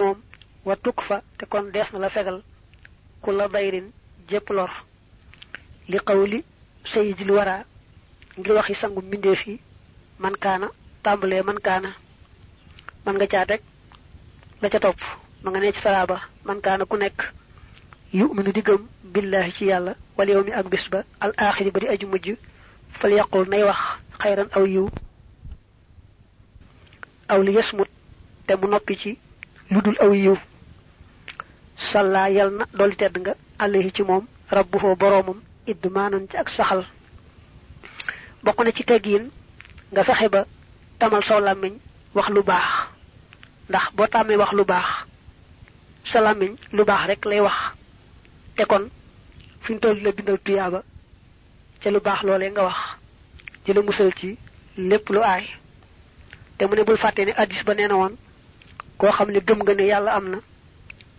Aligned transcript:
moom 0.00 0.18
wa 0.64 0.76
tukk 0.76 1.00
fa 1.08 1.16
te 1.38 1.44
kon 1.50 1.70
dees 1.74 1.88
na 1.92 1.98
la 1.98 2.08
fegal 2.10 2.38
ku 3.22 3.30
la 3.32 3.48
bayrin 3.48 3.86
jépp 4.30 4.48
lor. 4.50 4.70
Li 5.88 5.98
qawli 6.06 6.44
sayyidil 6.92 7.30
wara 7.32 7.64
ngir 8.38 8.52
waxi 8.54 8.74
sangu 8.74 9.00
mbindeef 9.02 9.42
yi 9.46 9.58
man 10.22 10.34
kaana 10.42 10.68
tàmbalee 11.02 11.42
man 11.42 11.58
kaana. 11.66 11.90
Man 13.04 13.16
nga 13.16 13.26
caa 13.26 13.46
teg 13.46 13.60
la 14.62 14.68
ca 14.70 14.78
topp 14.80 15.00
ma 15.42 15.50
nga 15.50 15.60
ne 15.60 15.72
ci 15.72 15.80
salaaba 15.80 16.16
man 16.44 16.60
kaana 16.60 16.84
ku 16.86 16.96
nekk. 16.96 17.18
Yu'minu 18.12 18.52
di 18.52 18.62
gëm 18.62 18.86
billahi 19.12 19.52
ci 19.52 19.64
yàlla 19.64 19.94
wal 20.16 20.28
yawmi 20.30 20.52
ak 20.52 20.66
bis 20.70 20.88
ba 20.90 21.02
al 21.20 21.32
axiri 21.36 21.70
ba 21.70 21.80
di 21.80 21.88
aju 21.88 22.06
mujj 22.06 22.28
fal 23.00 23.12
yaqul 23.12 23.48
nay 23.48 23.62
wax 23.64 23.80
xayran 24.22 24.48
aw 24.52 24.64
yiw. 24.64 24.86
Aw 27.28 27.42
li 27.42 27.52
yasmut 27.52 27.88
te 28.46 28.54
mu 28.56 28.68
noppi 28.68 28.96
ci 28.96 29.18
lu 29.70 29.80
dul 29.82 29.96
aw 30.00 30.12
yiw. 30.12 30.36
Salla 31.92 32.28
yal 32.30 32.50
na 32.58 32.64
dolli 32.78 32.96
tedd 32.96 33.16
nga 33.20 33.34
alayhi 33.58 33.92
ci 33.92 34.02
moom 34.02 34.24
rabbuhoo 34.50 34.96
boroomam 34.96 35.38
idmaanan 35.66 36.26
ci 36.30 36.36
ak 36.36 36.48
saxal. 36.56 36.84
Bokk 38.44 38.58
na 38.64 38.72
ci 38.72 38.84
teggiin 38.84 39.30
nga 39.92 40.04
ba 40.28 40.44
tamal 40.98 41.22
saw 41.24 41.40
làmmiñ 41.40 41.74
wax 42.14 42.28
lu 42.34 42.42
baax. 42.42 42.68
Ndax 43.68 43.84
boo 43.96 44.06
tàmmee 44.06 44.36
wax 44.36 44.52
lu 44.52 44.64
lu 46.72 46.84
rek 47.08 47.24
lay 47.24 47.40
wax. 47.40 47.58
Te 48.56 48.64
kon 48.64 48.88
fi 49.62 49.72
ñu 49.72 49.78
toll 49.80 50.02
la 50.02 50.12
bindal 50.12 50.38
tuyaaba 50.44 50.82
ca 51.82 51.90
lu 51.90 52.00
baax 52.00 52.22
loolee 52.22 52.50
nga 52.50 52.62
wax. 52.64 52.78
La 53.66 53.68
ci 53.68 53.72
lu 53.74 53.82
mu 56.66 56.74
ne 56.74 56.82
bul 56.84 56.96
ba 57.64 57.74
koo 58.98 59.10
xam 59.12 59.30
ne 59.30 59.40
gëm 59.40 59.58
nga 59.62 59.74
ne 59.74 59.82
yàlla 59.86 60.12
am 60.14 60.28
na 60.30 60.38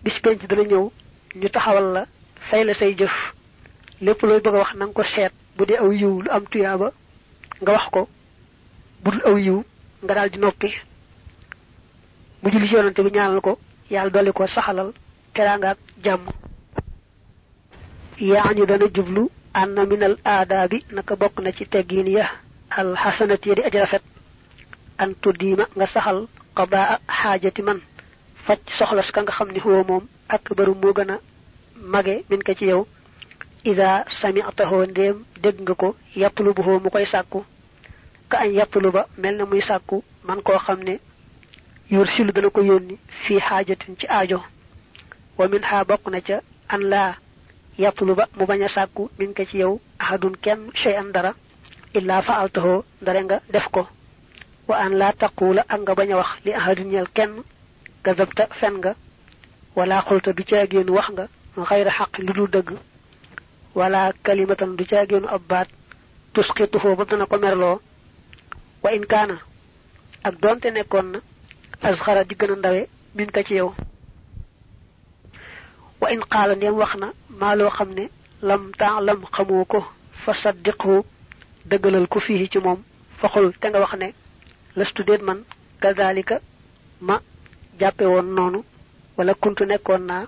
bis 0.03 0.19
penc 0.23 0.45
dana 0.47 0.63
ñëw 0.63 0.91
ñu 1.35 1.49
taxawal 1.49 1.93
la 1.93 2.05
fay 2.49 2.63
la 2.63 2.73
say 2.73 2.95
jëf. 2.97 3.11
Lépp 4.01 4.21
looy 4.21 4.39
bëgg 4.41 4.53
wax 4.55 4.75
na 4.75 4.85
nga 4.85 4.93
ko 4.93 5.03
seet 5.03 5.31
bu 5.57 5.65
dee 5.65 5.77
aw 5.77 5.91
yiw 5.91 6.21
lu 6.21 6.29
am 6.31 6.45
tuyaaba 6.47 6.91
nga 7.61 7.71
wax 7.73 7.85
ko. 7.91 8.07
Bu 9.03 9.11
dul 9.11 9.21
aw 9.25 9.37
yiw 9.37 9.63
nga 10.03 10.13
daal 10.15 10.29
di 10.29 10.37
noppi. 10.39 10.69
Mu 12.41 12.49
julli 12.51 12.67
yonante 12.71 13.01
bi 13.03 13.11
ñaanal 13.11 13.41
ko 13.41 13.59
yàlla 13.91 14.09
dolli 14.09 14.31
ko 14.31 14.47
saxalal 14.47 14.93
teraanga 15.33 15.69
ak 15.71 15.77
jàmm. 16.03 16.25
Yaani 18.19 18.65
dana 18.65 18.85
jublu 18.93 19.29
anna 19.53 19.85
min 19.85 20.03
al 20.03 20.17
aadaabi 20.25 20.85
naka 20.91 21.15
bokk 21.15 21.39
na 21.41 21.51
ci 21.51 21.65
teggiin 21.67 22.07
ya 22.07 22.29
al 22.69 22.95
xasanati 22.95 23.49
ya 23.49 23.55
di 23.55 23.61
aji 23.63 23.77
rafet. 23.79 24.01
An 24.97 25.13
tuddiima 25.21 25.65
nga 25.75 25.87
saxal 25.87 26.27
qadaa 26.59 26.99
xaajati 27.19 27.61
man 27.67 27.79
faj 28.45 28.59
soxlas 28.77 29.09
ka 29.13 29.19
nga 29.23 29.31
xam 29.37 29.49
ni 29.53 29.59
huwa 29.63 29.83
moom 29.89 30.03
ak 30.35 30.43
baru 30.57 30.73
moo 30.81 30.93
gën 30.97 31.11
a 31.13 31.17
mage 31.93 32.15
min 32.29 32.41
ko 32.47 32.53
ci 32.59 32.65
yow 32.71 32.81
ida 33.71 33.89
sami'tahu 34.21 34.77
ndéem 34.91 35.17
dégg 35.43 35.57
nga 35.61 35.73
ko 35.81 35.95
yatlubuhu 36.21 36.79
mu 36.83 36.89
koy 36.93 37.05
sàkku 37.13 37.39
ka 38.29 38.37
añ 38.43 38.51
yattulu 38.59 38.91
ba 38.91 39.01
mel 39.21 39.35
na 39.37 39.45
muy 39.45 39.61
sàkku 39.61 40.03
man 40.27 40.41
koo 40.41 40.59
xam 40.65 40.79
ne 40.87 40.99
yor 41.89 42.07
silu 42.13 42.31
dana 42.35 42.49
ko 42.49 42.61
yónni 42.61 42.95
fii 43.23 43.39
xaajatin 43.47 43.95
ci 43.99 44.05
aajo 44.09 44.39
wa 45.37 45.47
min 45.47 45.61
xaa 45.69 45.83
bokk 45.89 46.07
na 46.11 46.19
ca 46.27 46.41
an 46.73 46.81
laa 46.91 47.15
yattulu 47.77 48.15
ba 48.15 48.25
mu 48.37 48.45
bañ 48.45 48.61
a 48.63 48.67
sàkku 48.75 49.09
min 49.19 49.33
ko 49.33 49.43
ci 49.49 49.57
yow 49.57 49.79
ahadun 49.99 50.35
kenn 50.43 50.61
shay 50.73 50.95
an 50.97 51.11
dara 51.15 51.31
illaa 51.93 52.21
faaltahu 52.21 52.83
ndare 53.01 53.21
nga 53.23 53.37
def 53.53 53.67
ko 53.71 53.87
wa 54.69 54.77
an 54.77 54.93
laa 55.01 55.13
taquula 55.21 55.61
ak 55.67 55.79
nga 55.81 55.93
bañ 55.97 56.09
a 56.13 56.17
wax 56.21 56.29
li 56.45 56.51
ahadun 56.53 56.89
ñeel 56.91 57.09
kenn 57.17 57.33
gazabta 58.05 58.43
fen 58.59 58.75
nga. 58.77 58.91
Wala 59.75 60.01
xulta 60.07 60.31
du 60.33 60.43
caagéenu 60.49 60.91
wax 60.97 61.07
nga 61.13 61.25
xayra 61.69 61.91
lu 62.37 62.45
wala 63.75 64.13
kalimatan 64.25 64.75
du 64.77 64.85
caagéenu 64.85 65.27
ab 65.27 65.41
baat. 65.49 65.67
Tusqituhu 66.33 66.95
ba 66.97 67.05
dana 67.05 67.25
ko 67.25 67.37
merloo. 67.37 67.81
Wa 68.83 68.89
in 68.93 69.05
kaana 69.11 69.35
ak 70.23 70.35
doonte 70.41 70.65
nekkoon 70.71 71.07
na 71.13 71.19
asxara 71.81 72.23
di 72.23 72.35
gën 72.35 72.51
a 72.51 72.55
ndawe 72.55 72.81
min 73.15 73.31
ka 73.31 73.43
ci 73.43 73.55
yow. 73.55 73.73
Wa 76.01 76.11
in 76.13 76.21
qaala 76.31 76.55
ndem 76.55 76.75
wax 76.77 76.93
lam 78.41 78.71
fa 80.25 80.33
saddiqhu 80.43 81.03
fii 82.21 82.49
ci 82.51 82.59
te 83.59 83.67
nga 83.69 83.79
wax 83.79 83.93
ne 83.97 84.13
lastu 84.79 85.03
déet 85.03 85.21
man. 85.21 85.39
Kazalika 85.81 86.39
ma 87.01 87.21
jàppe 87.79 88.01
woon 88.05 88.27
noonu 88.35 88.59
wala 89.17 89.33
kuntu 89.41 89.63
nekkoon 89.65 90.03
naa 90.09 90.23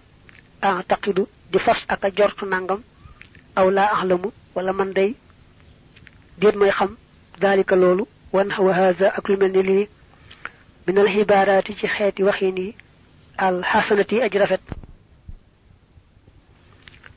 ah 0.62 0.82
taqidu 0.90 1.24
di 1.52 1.60
fas 1.66 1.80
ak 1.94 2.04
a 2.06 2.10
jortu 2.18 2.46
nangam 2.46 2.82
aw 3.60 3.68
laa 3.76 3.90
axlamu 3.96 4.30
wala 4.56 4.72
man 4.74 4.92
day 4.98 5.12
déet 6.40 6.56
mooy 6.56 6.72
xam 6.78 6.92
dalika 7.42 7.76
loolu 7.76 8.04
wan 8.34 8.50
wa 8.66 8.74
haza 8.74 9.08
ak 9.18 9.28
lu 9.30 9.38
mel 9.38 9.52
ni 9.52 9.64
lii 9.70 9.88
min 10.88 10.98
al 10.98 11.64
ci 11.66 11.88
xeeti 11.96 12.24
waxin 12.24 12.58
yi 12.58 12.76
al 13.38 13.62
xasanati 13.72 14.16
rafet. 14.42 14.62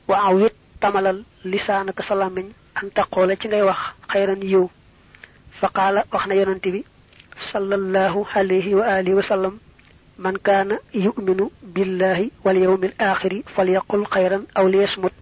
Wa 0.07 0.17
awit 0.29 0.53
tamalal 0.81 1.23
lisaanaka 1.51 2.03
sa 2.03 2.15
làmmiñ 2.15 2.47
an 2.79 2.87
taqoola 2.95 3.35
ci 3.39 3.47
ngay 3.47 3.63
wax 3.63 3.79
xayran 4.11 4.41
yiw. 4.43 4.69
Fa 5.59 5.67
qaala 5.75 6.03
wax 6.11 6.27
na 6.27 6.35
yonante 6.35 6.69
bi 6.71 6.81
sallallahu 7.51 8.25
alayhi 8.33 8.75
wa 8.75 8.85
alihi 8.87 9.15
wa 9.15 9.23
sallam 9.23 9.59
man 10.17 10.37
kaana 10.39 10.79
yuminu 10.93 11.51
billahi 11.61 12.31
wal 12.43 12.57
yawmil 12.57 12.93
axiri 12.97 13.43
falyaqul 13.55 14.05
xayran 14.13 14.47
aw 14.55 14.65
liyasmut. 14.67 15.13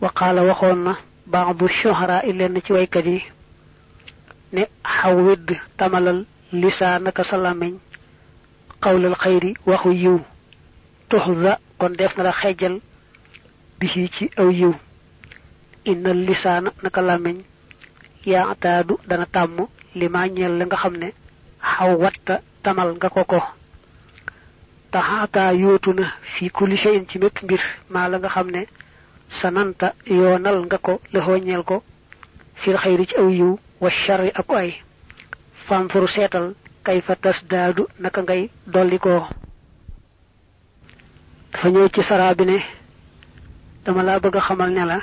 Wa 0.00 0.10
qaala 0.14 0.42
waxoon 0.42 0.84
na 0.84 0.92
baadu 1.26 1.68
shuhara 1.68 2.22
i 2.24 2.32
lenn 2.32 2.60
ci 2.62 2.72
ne 4.52 4.62
xawwid 4.84 5.58
tamalal 5.76 6.24
lisaanaka 6.52 7.24
sa 7.24 7.36
làmmiñ 7.36 7.74
xawlal 8.82 9.16
xayri 9.22 9.54
waxu 9.66 9.90
yiw 9.92 10.18
tuxza 11.08 11.58
kon 11.78 11.90
def 11.98 12.16
na 12.16 12.22
la 12.24 12.32
xejjal 12.32 12.80
bisi 13.78 14.08
ci 14.14 14.30
aw 14.36 14.48
yiw. 14.50 14.72
Innal 15.84 16.20
lisaana 16.26 16.70
naka 16.82 17.00
làmmiñ 17.02 17.36
yaataadu 18.24 18.94
dana 19.08 19.26
li 19.94 20.08
ma 20.08 20.26
ñeel 20.28 20.58
la 20.58 20.64
nga 20.66 20.76
xam 20.76 20.96
ne 20.96 21.12
xaw 21.60 21.96
watta 21.98 22.40
tamal 22.62 22.94
nga 22.96 23.08
ko 23.10 23.24
ko. 23.24 23.40
Taxaataa 24.90 25.52
yootu 25.52 25.92
na 25.92 26.12
fi 26.34 26.50
kulli 26.50 26.76
shay'in 26.76 27.06
ci 27.08 27.18
mépp 27.18 27.42
mbir. 27.42 27.60
Maa 27.90 28.08
la 28.08 28.18
nga 28.18 28.28
xam 28.28 28.50
ne 28.50 28.66
sananta 29.40 29.94
yoonal 30.06 30.64
nga 30.66 30.78
ko 30.78 31.00
lëxoo 31.12 31.38
ñeel 31.38 31.62
ko. 31.64 31.82
Fil 32.54 32.76
xayri 32.76 33.06
ci 33.06 33.14
aw 33.16 33.28
yiw 33.28 33.58
wa 33.80 33.90
sharri 33.90 34.30
ak 34.34 34.50
ay. 34.50 34.82
Fanfuru 35.66 36.08
seetal 36.08 36.54
kay 36.84 37.00
fa 37.02 37.14
tas 37.16 37.36
daadu 37.50 37.86
naka 38.00 38.22
ngay 38.22 38.50
dolli 38.66 38.98
ko 38.98 39.26
dafa 41.52 41.68
ñëw 41.70 41.88
ci 41.94 42.02
saraa 42.02 42.34
bi 42.34 42.44
ne 42.46 42.58
dama 43.84 44.02
laa 44.02 44.20
bëgg 44.20 44.36
xamal 44.40 44.70
ne 44.70 44.84
la 44.84 44.98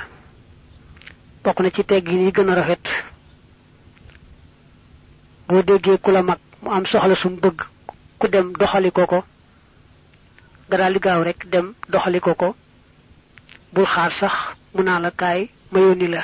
bokk 1.44 1.60
na 1.60 1.70
ci 1.70 1.84
teggin 1.84 2.24
yi 2.26 2.32
gën 2.32 2.48
a 2.50 2.54
rafet 2.54 2.82
boo 5.48 5.62
déggee 5.62 5.98
ku 5.98 6.10
la 6.10 6.22
mag 6.22 6.38
mu 6.62 6.70
am 6.70 6.84
soxla 6.86 7.14
sum 7.16 7.34
bëgg 7.42 7.58
ku 8.18 8.26
dem 8.28 8.52
doxali 8.58 8.90
ko 8.90 9.02
nga 10.68 10.76
daal 10.78 10.98
gaaw 11.04 11.22
rek 11.22 11.40
dem 11.52 11.66
doxali 11.88 12.20
ko 12.20 12.34
ko. 12.34 12.48
Bul 13.72 13.86
xaar 13.86 14.12
sax 14.20 14.34
mu 14.74 14.82
naa 14.82 14.98
la 15.04 15.10
kaay 15.10 15.40
ma 15.72 15.78
la. 16.14 16.22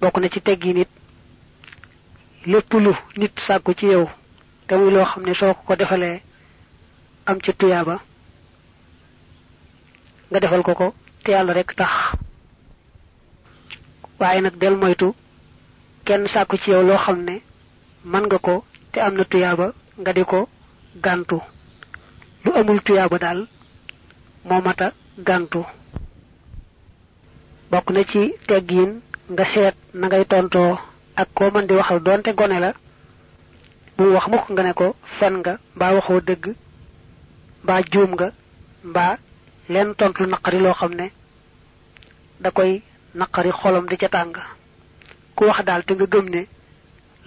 Na 0.00 0.28
ci 0.32 0.40
teggi 0.40 0.72
nit 0.74 0.88
lépp 2.46 2.72
lu 2.72 2.92
nit 3.16 3.32
sàkku 3.46 3.72
ci 3.78 3.86
yow 3.86 4.08
te 4.66 4.74
muy 4.76 4.92
ko 5.66 5.74
am 7.26 7.38
ci 7.44 7.52
tuyaaba 7.54 8.00
nga 10.30 10.40
defal 10.40 10.62
ko 10.62 10.94
te 11.24 11.30
yàlla 11.30 11.52
rek 11.52 11.74
tax. 11.76 11.92
Waaye 14.18 14.40
nag 14.40 14.56
del 14.58 14.76
moytu 14.76 15.14
kenn 16.04 16.26
sàkku 16.28 16.56
ci 16.58 16.70
yow 16.70 16.82
loo 16.82 16.98
xam 16.98 17.18
ne 17.24 17.40
mën 18.04 18.24
nga 18.26 18.38
ko 18.38 18.64
te 18.92 19.00
am 19.00 19.14
na 19.16 19.24
tuyaaba 19.24 19.72
nga 19.98 20.12
di 20.12 20.24
ko 20.24 20.48
gàntu. 21.04 21.38
Lu 22.44 22.52
amul 22.54 22.80
tuyaaba 22.82 23.18
daal 23.18 23.46
moo 24.44 24.60
mata 24.60 24.92
gàntu. 25.18 25.62
Bokk 27.70 27.90
na 27.90 28.04
ci 28.04 28.32
teggiin 28.46 29.00
nga 29.30 29.44
seet 29.44 29.74
na 29.94 30.06
ngay 30.06 30.24
tontoo 30.26 30.78
ak 31.16 31.28
koo 31.34 31.50
mën 31.50 31.66
di 31.66 31.74
waxal 31.74 32.00
doonte 32.02 32.34
gone 32.34 32.58
la 32.60 32.72
bu 33.96 34.04
wax 34.14 34.26
mukk 34.28 34.50
nga 34.50 34.62
ne 34.62 34.72
ko 34.72 34.94
fen 35.18 35.34
nga 35.40 35.58
mbaa 35.76 35.92
waxoo 35.94 36.20
dëgg 36.20 36.44
mbaa 37.64 37.82
juum 37.92 38.10
nga 38.14 38.28
mbaa 38.84 39.16
leen 39.68 39.94
tontu 39.94 40.26
naqari 40.26 40.58
loo 40.58 40.74
xam 40.74 40.92
ne 40.94 41.06
da 42.40 42.50
koy 42.50 42.82
naqari 43.14 43.50
xolam 43.52 43.86
di 43.88 43.96
ca 43.96 44.08
tàng 44.08 44.32
ku 45.36 45.44
wax 45.48 45.58
daal 45.64 45.82
te 45.86 45.92
nga 45.94 46.06
gëm 46.12 46.26
ne 46.34 46.42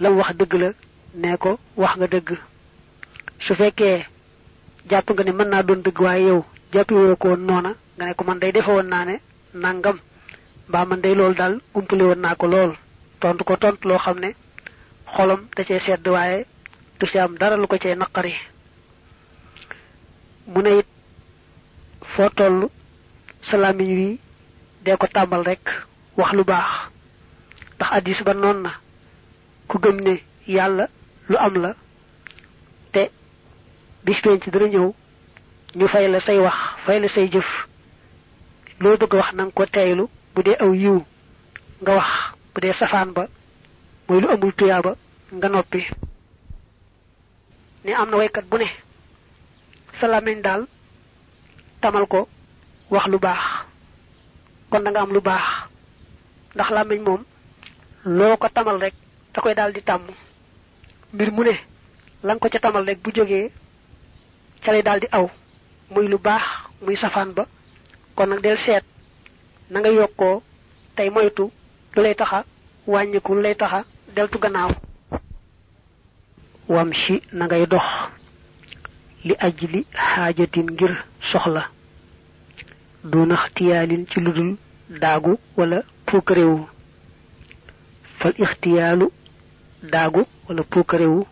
lam 0.00 0.16
wax 0.18 0.30
dëgg 0.38 0.52
la 0.62 0.70
nee 1.20 1.36
ko 1.42 1.50
wax 1.76 1.92
nga 1.96 2.06
dëgg. 2.06 2.28
Su 3.44 3.54
fekkee 3.54 4.06
jàpp 4.90 5.08
nga 5.12 5.22
ne 5.24 5.32
mën 5.32 5.48
naa 5.48 5.62
doon 5.62 5.82
dëgg 5.86 6.00
waaye 6.04 6.26
yow 6.28 6.44
jàppi 6.72 6.94
woo 6.94 7.16
ko 7.16 7.28
noona 7.36 7.70
nga 7.96 8.04
ne 8.06 8.14
ko 8.14 8.24
man 8.24 8.38
day 8.38 8.52
defe 8.52 8.68
woon 8.70 8.88
ne 8.88 9.20
nangam 9.54 9.98
mbaa 10.68 10.84
man 10.88 11.00
day 11.00 11.14
loolu 11.14 11.34
daal 11.34 11.54
umpale 11.74 12.02
woon 12.04 12.20
naa 12.20 12.34
ko 12.40 12.46
lool. 12.46 12.72
Tontu 13.20 13.44
ko 13.44 13.56
tontu 13.56 13.88
loo 13.88 13.98
xam 13.98 14.18
ne 14.20 14.30
xolam 15.14 15.40
da 15.56 15.64
cee 15.64 15.80
sedd 15.80 16.06
waaye 16.08 16.46
du 16.98 17.06
ci 17.06 17.18
am 17.18 17.36
dara 17.40 17.56
lu 17.56 17.66
ko 17.66 17.76
cee 17.78 17.94
naqari. 17.94 18.34
Mu 20.52 20.62
ne 20.62 20.78
it 20.78 20.86
foo 22.14 22.28
toll 22.38 22.68
salamiñ 23.50 23.90
wi 23.98 24.18
dee 24.84 24.96
ko 24.96 25.06
tàmbal 25.06 25.42
rek 25.44 25.64
wax 26.16 26.32
lu 26.32 26.44
baax 26.44 26.68
ndax 27.76 27.90
addis 27.96 28.22
ba 28.24 28.32
noon 28.34 28.62
na. 28.62 28.70
Ku 29.68 29.78
gëm 29.78 29.96
ne 30.00 30.14
yàlla 30.46 30.88
lu 31.28 31.36
am 31.36 31.54
la 31.62 31.70
te 32.92 33.10
bis 34.04 34.20
penc 34.22 34.48
dana 34.52 34.66
ñëw 34.68 34.88
ñu 35.76 35.86
fay 35.88 36.08
la 36.08 36.20
say 36.20 36.38
wax 36.38 36.56
fay 36.84 37.00
la 37.00 37.08
say 37.08 37.28
jëf. 37.32 37.48
Loo 38.80 38.96
bëgg 38.96 39.14
wax 39.14 39.32
nang 39.34 39.50
ko 39.52 39.66
teeylu 39.66 40.04
bu 40.34 40.40
aw 40.64 40.72
yiw 40.74 40.98
nga 41.82 41.94
wax. 41.96 42.10
Bu 42.56 42.60
dee 42.64 42.72
safaan 42.72 43.12
ba 43.12 43.28
mooy 44.08 44.20
lu 44.20 44.28
amul 44.32 44.52
tuyaaba 44.56 44.92
nga 45.36 45.48
noppi. 45.48 45.80
Ni 47.84 47.92
am 47.92 48.08
na 48.10 48.16
waykat 48.16 48.44
bu 48.50 48.56
ne 48.58 48.68
sa 50.00 50.06
làmmiñ 50.08 50.40
daal 50.40 50.62
tamal 51.82 52.06
ko 52.06 52.28
wax 52.90 53.06
lu 53.12 53.18
baax. 53.18 53.42
Kon 54.70 54.80
da 54.84 54.90
nga 54.90 55.00
am 55.00 55.12
lu 55.12 55.20
baax. 55.20 55.44
Ndax 56.54 56.70
làmmiñ 56.70 57.00
moom 57.04 57.22
loo 58.06 58.36
ko 58.38 58.48
tamal 58.48 58.78
rek 58.80 58.94
da 59.34 59.40
koy 59.42 59.54
di 59.74 59.80
tàmm. 59.82 60.06
Mbir 61.12 61.30
mu 61.32 61.42
ne 61.44 61.54
lan 62.22 62.38
ko 62.38 62.48
ca 62.48 62.58
tamal 62.58 62.84
rek 62.86 62.98
bu 63.02 63.10
ca 64.64 64.72
lay 64.72 64.82
di 65.00 65.06
aw. 65.12 65.26
Muy 65.90 66.06
lu 66.08 66.18
baax 66.18 66.42
muy 66.82 66.96
safaan 66.96 67.32
ba. 67.34 67.46
Kon 68.14 68.40
del 68.42 68.56
seet 68.58 68.84
na 69.70 69.80
nga 69.80 69.90
yokkoo 69.90 70.42
tey 70.96 71.10
moytu 71.10 71.50
lu 71.94 72.02
lay 72.02 72.14
taxa 72.14 72.44
wàññiku 72.86 73.34
lu 73.34 73.42
lay 73.42 73.54
taxa 73.56 73.84
gannaaw. 74.38 74.70
Wam 76.68 76.92
shi 76.92 77.22
na 77.32 77.46
ngay 77.46 77.66
dox 77.66 77.84
li 79.24 79.34
ajli 79.38 79.84
xaajatin 79.92 80.66
ngir 80.70 81.04
soxla. 81.30 81.62
Duna 83.04 83.34
ixtiyaalin 83.34 84.06
ci 84.10 84.20
ludul 84.20 84.56
daagu 84.88 85.38
wala 85.56 85.82
puukarewu 86.06 86.68
fal 88.18 88.34
ixtiyaalu 88.44 89.06
daagu 89.92 90.22
wala 90.48 90.62
puukarewu 90.72 91.26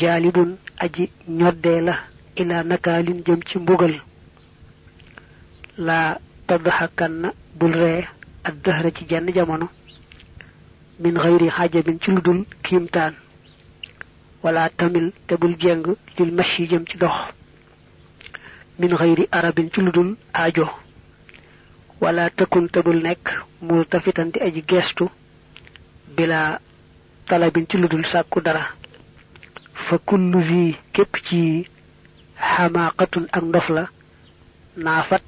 jaalibun 0.00 0.50
aji 0.84 1.04
ñoddee 1.38 1.80
la 1.80 1.94
ila 2.40 2.62
nakaalin 2.70 3.22
jëm 3.26 3.40
ci 3.48 3.58
mbugal 3.58 3.94
laa 5.86 6.18
taddaxakanna 6.48 7.28
bul 7.58 7.72
ree 7.82 8.02
ak 8.44 8.54
dëhra 8.64 8.90
ci 8.96 9.04
jenn 9.08 9.32
jamono 9.34 9.68
min 11.00 11.14
xayri 11.22 11.48
xajabin 11.56 11.98
ci 12.02 12.10
ludul 12.10 12.44
kiimtaan 12.62 13.14
wala 14.42 14.68
tamil 14.78 15.12
te 15.26 15.34
bul 15.36 15.54
jeng 15.58 15.84
lil 16.18 16.32
mashi 16.32 16.66
jëm 16.70 16.84
ci 16.88 16.96
dox 16.98 17.16
min 18.78 18.96
xayri 18.96 19.28
arabin 19.32 19.70
ci 19.72 19.80
ludul 19.80 20.16
aajo 20.34 20.66
wala 22.00 22.30
tëkkun 22.30 22.68
te 22.72 22.80
bul 22.82 23.00
nekk 23.02 23.24
mul 23.62 23.84
tafitan 23.86 24.30
di 24.32 24.40
aji 24.40 24.62
geestu 24.68 25.08
bila 26.16 26.58
talabin 27.28 27.66
ci 27.68 27.76
ludul 27.76 28.04
sàkku 28.12 28.40
dara 28.40 28.64
fa 29.88 29.96
kullu 30.08 30.40
zi 30.48 30.76
képp 30.94 31.14
ci 31.28 31.40
xamaaqatun 32.52 33.24
ak 33.36 33.42
ndof 33.44 33.68
la 33.76 33.84
naafat 34.76 35.22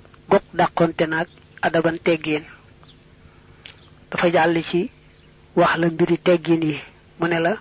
dàqonte 0.59 1.05
naag 1.07 1.29
adaban 1.63 1.97
teggin. 2.05 2.45
Dafa 4.11 4.31
jàll 4.33 4.57
ci 4.71 4.91
wax 5.57 5.77
la 5.81 5.87
mbiri 5.91 6.17
teggin 6.27 6.63
yi 6.63 6.75
mu 7.21 7.27
ne 7.29 7.39
la 7.41 7.53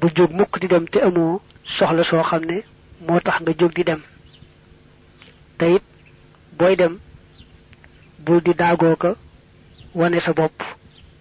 bu 0.00 0.06
jóg 0.16 0.30
mukk 0.32 0.58
di 0.60 0.66
dem 0.68 0.86
te 0.92 0.98
amoo 1.00 1.40
soxla 1.76 2.04
soo 2.04 2.22
xam 2.22 2.42
ne 2.44 2.56
moo 3.06 3.20
tax 3.20 3.40
nga 3.40 3.52
jóg 3.60 3.72
di 3.74 3.84
dem. 3.84 4.00
Te 5.58 5.64
it 5.76 5.82
dem 6.78 6.98
bul 8.24 8.40
di 8.42 8.52
daagoo 8.54 8.96
wane 9.94 10.20
sa 10.20 10.32
bopp 10.32 10.56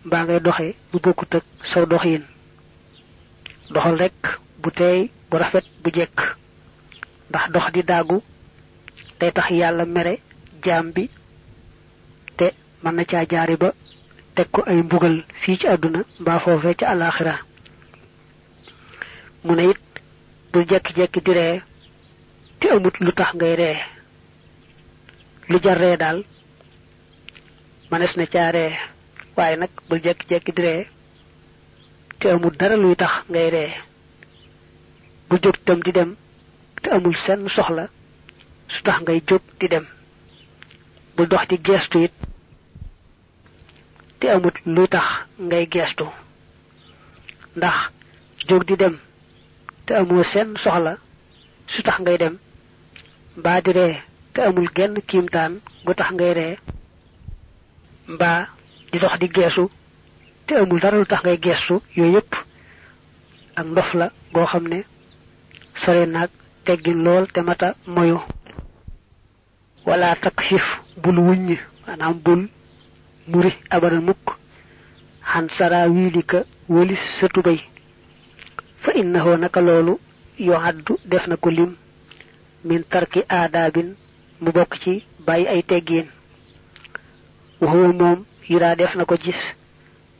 mbaa 0.05 0.23
ngay 0.25 0.39
doxe 0.45 0.67
bu 0.91 0.97
bokkut 1.03 1.33
ak 1.37 1.45
saw 1.73 1.85
doxin. 1.91 2.23
Doxal 3.73 3.95
rek 4.01 4.17
bu 4.61 4.69
teey 4.77 4.99
bu 5.29 5.35
rafet 5.41 5.65
bu 5.83 5.89
jekk. 5.97 6.17
Ndax 7.29 7.45
dox 7.53 7.65
di 7.73 7.81
daagu 7.89 8.17
day 9.19 9.31
tax 9.35 9.47
yàlla 9.59 9.85
mere 9.85 10.13
jaam 10.65 10.91
bi 10.95 11.03
te 12.37 12.47
mën 12.83 12.95
na 12.95 13.03
caa 13.11 13.25
jaari 13.31 13.55
ba 13.61 13.69
teg 14.35 14.47
ko 14.53 14.61
ay 14.69 14.79
mbugal 14.83 15.15
fii 15.41 15.57
ci 15.59 15.65
àdduna 15.73 16.01
mbaa 16.21 16.39
foofee 16.43 16.75
ca 16.79 16.85
alaxira 16.93 17.35
mu 19.45 19.53
ne 19.55 19.63
it 19.71 19.81
bul 20.51 20.65
jekki-jekki 20.69 21.19
di 21.25 21.31
ree 21.33 21.61
te 22.59 22.67
amut 22.69 22.95
lu 22.99 23.11
ngay 23.35 23.55
ree. 23.61 23.77
Lu 25.49 25.57
jar 25.63 25.77
manes 27.91 28.15
na 28.15 28.25
caa 28.33 28.51
ree 28.55 28.71
waaye 29.41 29.55
nag 29.57 29.69
bul 29.89 29.99
jekki-jekki 30.05 30.51
di 30.55 30.61
ree. 30.61 30.87
Te 32.19 32.29
amul 32.29 32.53
dara 32.59 32.75
luy 32.77 32.95
tax 32.95 33.13
ngay 33.31 33.49
ree. 33.55 33.73
Bu 35.29 35.35
jóg 35.43 35.57
tam 35.65 35.79
di 35.85 35.91
dem 35.97 36.11
te 36.81 36.89
amul 36.95 37.15
senn 37.25 37.47
soxla 37.55 37.85
su 38.73 38.79
tax 38.85 38.99
ngay 39.01 39.19
jóg 39.27 39.41
di 39.59 39.67
dem. 39.67 39.85
Bul 41.15 41.27
dox 41.27 41.47
di 41.49 41.57
geestu 41.67 41.97
it 42.05 42.13
te 44.19 44.27
amut 44.29 44.55
luy 44.65 44.87
tax 44.87 45.07
ngay 45.49 45.65
geestu. 45.73 46.05
Ndax 47.55 47.77
jóg 48.47 48.63
di 48.67 48.75
dem 48.75 48.95
te 49.85 49.93
amoo 49.95 50.23
seen 50.23 50.49
soxla 50.63 50.93
su 51.67 51.81
tax 51.81 51.97
ngay 51.99 52.17
dem. 52.17 52.35
Mbaa 53.37 53.61
di 53.61 53.71
ree 53.71 53.95
te 54.33 54.39
amul 54.41 54.69
genn 54.75 55.01
kiimtaan 55.07 55.53
gu 55.85 55.93
tax 55.93 56.09
ngay 56.11 56.33
ree. 56.33 56.57
Mbaa 58.07 58.47
di 58.91 58.99
dox 58.99 59.17
di 59.19 59.27
geesu. 59.29 59.69
Te 60.45 60.53
amul 60.55 60.79
dara 60.79 60.97
lu 60.97 61.05
tax 61.05 61.21
ngay 61.23 61.37
geestu 61.39 61.81
yooyu 61.95 62.13
yépp 62.15 62.33
ak 63.55 63.65
ndof 63.65 63.93
la 63.93 64.11
goo 64.33 64.45
xam 64.45 64.67
ne 64.67 64.83
sore 65.85 66.05
naag 66.05 66.29
teggin 66.65 67.03
lool 67.03 67.27
te 67.33 67.41
mata 67.41 67.75
moyu. 67.87 68.19
Wala 69.85 70.15
takshif 70.15 70.63
bul 71.01 71.17
wuññ 71.19 71.57
maanaam 71.87 72.13
bul 72.25 72.47
muri 73.27 73.51
abadan 73.69 74.01
mukk. 74.03 74.27
Xan 75.31 75.47
sara 75.57 75.87
wiilika 75.87 76.43
wëlis 76.69 76.99
sa 77.19 77.27
tubay. 77.29 77.59
Fa 78.83 78.91
innahu 78.93 79.37
naka 79.37 79.61
loolu 79.61 79.99
yoo 80.39 80.55
addu 80.69 80.97
def 81.05 81.27
na 81.27 81.37
ko 81.37 81.49
lim. 81.49 81.75
Min 82.63 82.83
tarki 82.89 83.21
aadaabin 83.29 83.95
mu 84.41 84.51
bokk 84.51 84.73
ci 84.83 85.03
bàyyi 85.25 85.47
ay 85.47 85.63
teggiin 85.63 86.07
waxuwa 87.61 87.93
moom 87.99 88.19
yuraa 88.49 88.75
def 88.75 88.95
gis 89.23 89.41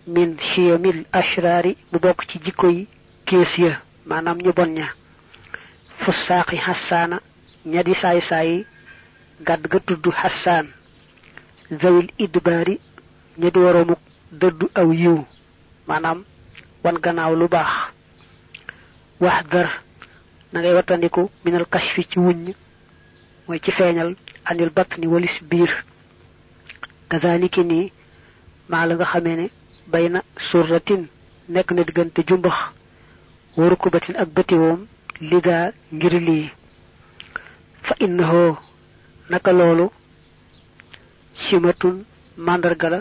min 0.08 0.38
chiyamil 0.48 1.00
ashraari 1.20 1.72
mu 1.92 1.98
bokk 2.04 2.22
ci 2.30 2.40
jikko 2.46 2.68
yi 2.76 2.88
kees 3.28 3.52
ya 3.58 3.82
maanaam 4.06 4.38
ñu 4.44 4.52
bon 4.58 4.68
ña. 4.78 4.88
Fu 6.02 6.12
saaqi 6.28 6.58
xassaana 6.66 7.18
ña 7.72 7.84
di 7.84 7.94
saay 8.02 8.20
saayi 8.30 8.66
gàdd 9.48 9.64
ga 9.72 9.80
tudd 9.88 10.06
xassaan 10.22 10.68
zawil 11.82 12.08
idbaari 12.26 12.76
ña 13.40 13.50
di 13.54 13.60
waroomuk 13.60 14.00
dëddu 14.32 14.66
aw 14.80 14.90
yiw 15.02 15.18
maanaam 15.88 16.20
wan 16.84 16.98
gannaaw 17.04 17.34
lu 17.36 17.48
baax. 17.48 17.72
Wax 19.20 19.46
na 20.54 20.60
ngay 20.60 20.74
minal 21.46 21.66
kashfi 21.74 22.04
ci 22.10 22.20
wuññ 22.20 22.54
mooy 23.48 23.60
ci 23.64 23.72
anil 24.46 24.70
batni 24.76 25.08
walis 25.08 25.36
biir 25.50 25.72
kazaniki 27.12 27.62
nii 27.70 27.92
maa 28.70 28.86
la 28.88 28.94
nga 28.96 29.06
xamee 29.12 29.36
ne 29.40 29.46
bay 29.92 30.06
na 30.14 30.20
surratin 30.50 31.02
nekk 31.54 31.70
na 31.76 31.84
diggante 31.88 32.22
jumbax 32.28 32.58
waru 33.58 33.76
ko 33.82 33.88
batin 33.94 34.16
ak 34.22 34.30
bëtiwoom 34.36 34.80
ligaa 35.30 35.72
ngir 35.96 36.14
lii 36.28 36.46
fa 37.86 37.94
innahu 38.06 38.56
naka 39.30 39.52
loolu 39.60 39.86
simatun 41.44 41.96
màndarga 42.46 42.88
la 42.94 43.00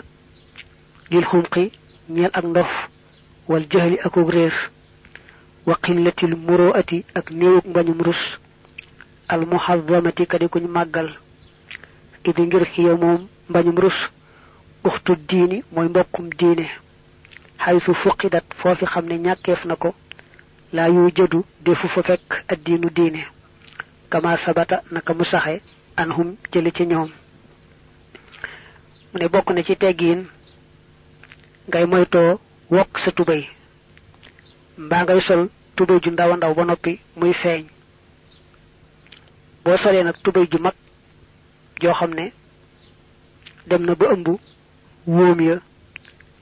lil 1.11 1.25
xumqi 1.31 1.63
ñeel 2.09 2.31
ak 2.33 2.45
ndof 2.45 2.71
wal 3.49 3.65
jahli 3.71 3.97
akuk 4.05 4.29
réer 4.35 4.53
wa 5.67 5.75
qillatil 5.83 6.35
muroati 6.35 7.05
ak 7.15 7.31
néewuk 7.31 7.65
mbañum 7.71 7.99
rus 8.07 8.21
al 9.27 9.41
muhazzamati 9.51 10.25
kadi 10.27 10.47
kuñ 10.53 10.65
màggal 10.75 11.09
idi 12.27 12.41
ngir 12.41 12.65
xiya 12.73 12.95
moom 12.95 13.21
mbañum 13.51 13.77
rus 13.83 13.97
uxtu 14.87 15.11
diini 15.29 15.57
mooy 15.73 15.87
mbokkum 15.89 16.27
diine. 16.39 16.65
Xaysu 17.63 17.93
fuqidat 18.01 18.45
foofi 18.59 18.85
xam 18.93 19.05
ne 19.07 19.15
ñàkkeef 19.25 19.61
na 19.65 19.75
ko. 19.83 19.89
Laa 20.75 20.89
yu 20.95 21.01
jëdu 21.17 21.39
defu 21.65 21.87
fa 21.93 22.01
fekk 22.09 22.27
addiinu 22.53 22.89
diine. 22.97 23.21
Kama 24.11 24.37
sabata 24.45 24.77
naka 24.91 25.13
mu 25.13 25.23
anhum 26.01 26.35
jëli 26.51 26.71
ci 26.71 26.83
ñoom. 26.85 27.09
Mu 29.13 29.19
ne 29.19 29.27
bokk 29.27 29.49
na 29.51 29.63
ci 29.63 29.75
teggiin 29.75 30.21
ngay 31.67 31.85
moytoo 31.85 32.39
wokk 32.71 32.97
sa 33.03 33.11
tubay 33.11 33.43
mbaa 34.77 35.03
ngay 35.03 35.21
sol 35.27 35.41
tubay 35.75 35.99
ju 36.03 36.09
ndaw 36.11 36.31
ndaw 36.37 36.53
ba 36.57 36.63
noppi 36.65 36.99
muy 37.17 37.33
feeñ. 37.41 37.63
Boo 39.63 39.77
solee 39.77 40.03
nag 40.03 40.15
tubay 40.23 40.45
ju 40.51 40.57
mag 40.65 40.73
joo 41.81 41.93
xam 41.93 42.11
dem 43.67 43.83
na 43.85 43.95
ba 43.95 44.05
ëmb 44.13 44.27
wóom 45.07 45.39
ya 45.41 45.55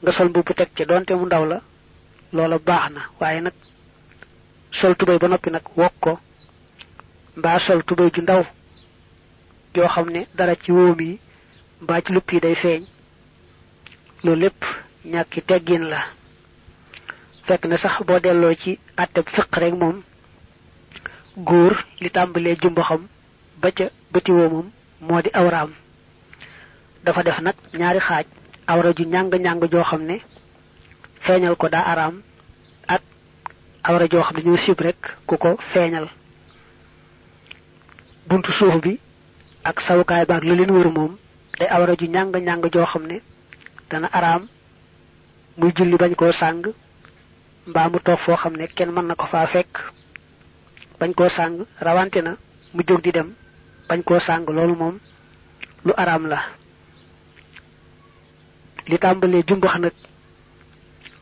nga 0.02 0.12
sol 0.12 0.30
mbubb 0.30 0.50
teg 0.56 0.70
ci 0.76 0.86
donte 0.86 1.12
mu 1.14 1.26
ndaw 1.26 1.46
la 1.46 1.62
loola 2.34 2.58
baax 2.60 2.92
na. 2.94 3.02
Waaye 3.20 3.42
nag 3.42 3.54
sol 4.80 4.96
tubay 4.96 5.18
ba 5.18 5.28
noppi 5.28 5.50
nag 5.52 5.64
wokk 5.76 5.94
ko 6.00 6.20
mbaa 7.38 7.60
sol 7.60 7.84
tubay 7.84 8.10
ju 8.14 8.22
ndaw 8.22 8.44
joo 9.74 9.88
xam 9.88 10.10
ne 10.10 10.28
dara 10.36 10.56
ci 10.56 10.72
wóom 10.72 11.00
yi 11.02 11.20
mbaa 11.82 12.02
ci 12.02 12.14
lupp 12.14 12.32
yi 12.32 12.40
day 12.40 12.56
feeñ 12.56 12.84
loolu 14.24 14.42
lépp 14.42 14.64
ñàkki 15.06 15.42
teggin 15.42 15.84
la. 15.90 16.02
Fekk 17.46 17.66
na 17.66 17.78
sax 17.78 18.04
boo 18.06 18.20
delloo 18.20 18.54
ci 18.56 18.80
àtteb 18.98 19.28
fiq 19.30 19.56
rek 19.56 19.74
moom 19.74 20.02
góor 21.38 21.74
li 22.02 22.10
tàmbalee 22.12 22.56
jumbaxam 22.62 23.08
ba 23.62 23.72
ca 23.72 23.86
bëti 24.12 24.32
woomam 24.32 24.70
moo 25.02 25.22
di 25.22 25.30
awraam 25.34 25.72
dafa 27.04 27.24
def 27.24 27.40
nag 27.40 27.56
ñaari 27.80 28.00
xaaj. 28.00 28.26
Awra 28.68 28.92
ju 28.98 29.04
ñàng 29.06 29.30
ñàng 29.30 29.60
joo 29.72 29.84
xam 29.84 30.04
ne 30.06 30.18
feeñal 31.26 31.56
ko 31.56 31.70
daa 31.70 31.82
araam 31.92 32.22
ak 32.88 33.02
awra 33.84 34.06
joo 34.12 34.24
xam 34.24 34.36
ne 34.38 34.44
ñoo 34.44 34.58
sib 34.66 34.80
rek 34.80 34.98
ku 35.28 35.38
ko 35.38 35.58
feeñal. 35.74 36.08
Buntu 38.28 38.52
suuf 38.52 38.76
bi 38.84 39.00
ak 39.64 39.82
sawukaay 39.82 40.26
baag 40.26 40.44
la 40.44 40.54
leen 40.56 40.72
wër 40.72 40.90
moom 40.92 41.18
day 41.60 41.68
awra 41.70 41.94
ju 42.00 42.06
ñàng 42.08 42.32
ñàng 42.32 42.62
joo 42.74 42.86
xam 42.86 43.08
ne 43.08 43.22
dana 43.90 44.08
araam 44.12 44.48
muy 45.58 45.72
julli 45.76 45.98
bañ 45.98 46.14
koo 46.16 46.32
sàng 46.40 46.62
mbaa 47.68 47.90
mu 47.90 48.00
toog 48.00 48.20
foo 48.20 48.36
xam 48.38 48.54
ne 48.56 48.68
kenn 48.68 48.92
mën 48.92 49.08
na 49.08 49.16
ko 49.16 49.26
bañ 51.00 51.14
koo 51.14 51.30
sàng 51.30 51.58
rawante 51.80 52.22
na 52.22 52.36
mu 52.74 52.82
jóg 52.88 53.02
di 53.04 53.12
dem 53.12 53.34
bañ 53.90 54.02
koo 54.04 54.20
sàng 54.20 54.46
loolu 54.56 54.76
moom 54.76 54.96
lu 55.86 55.94
araam 55.98 56.26
la 56.28 56.40
li 58.90 58.98
tàmbalee 59.04 59.44
jumbax 59.48 59.76
nag 59.80 59.94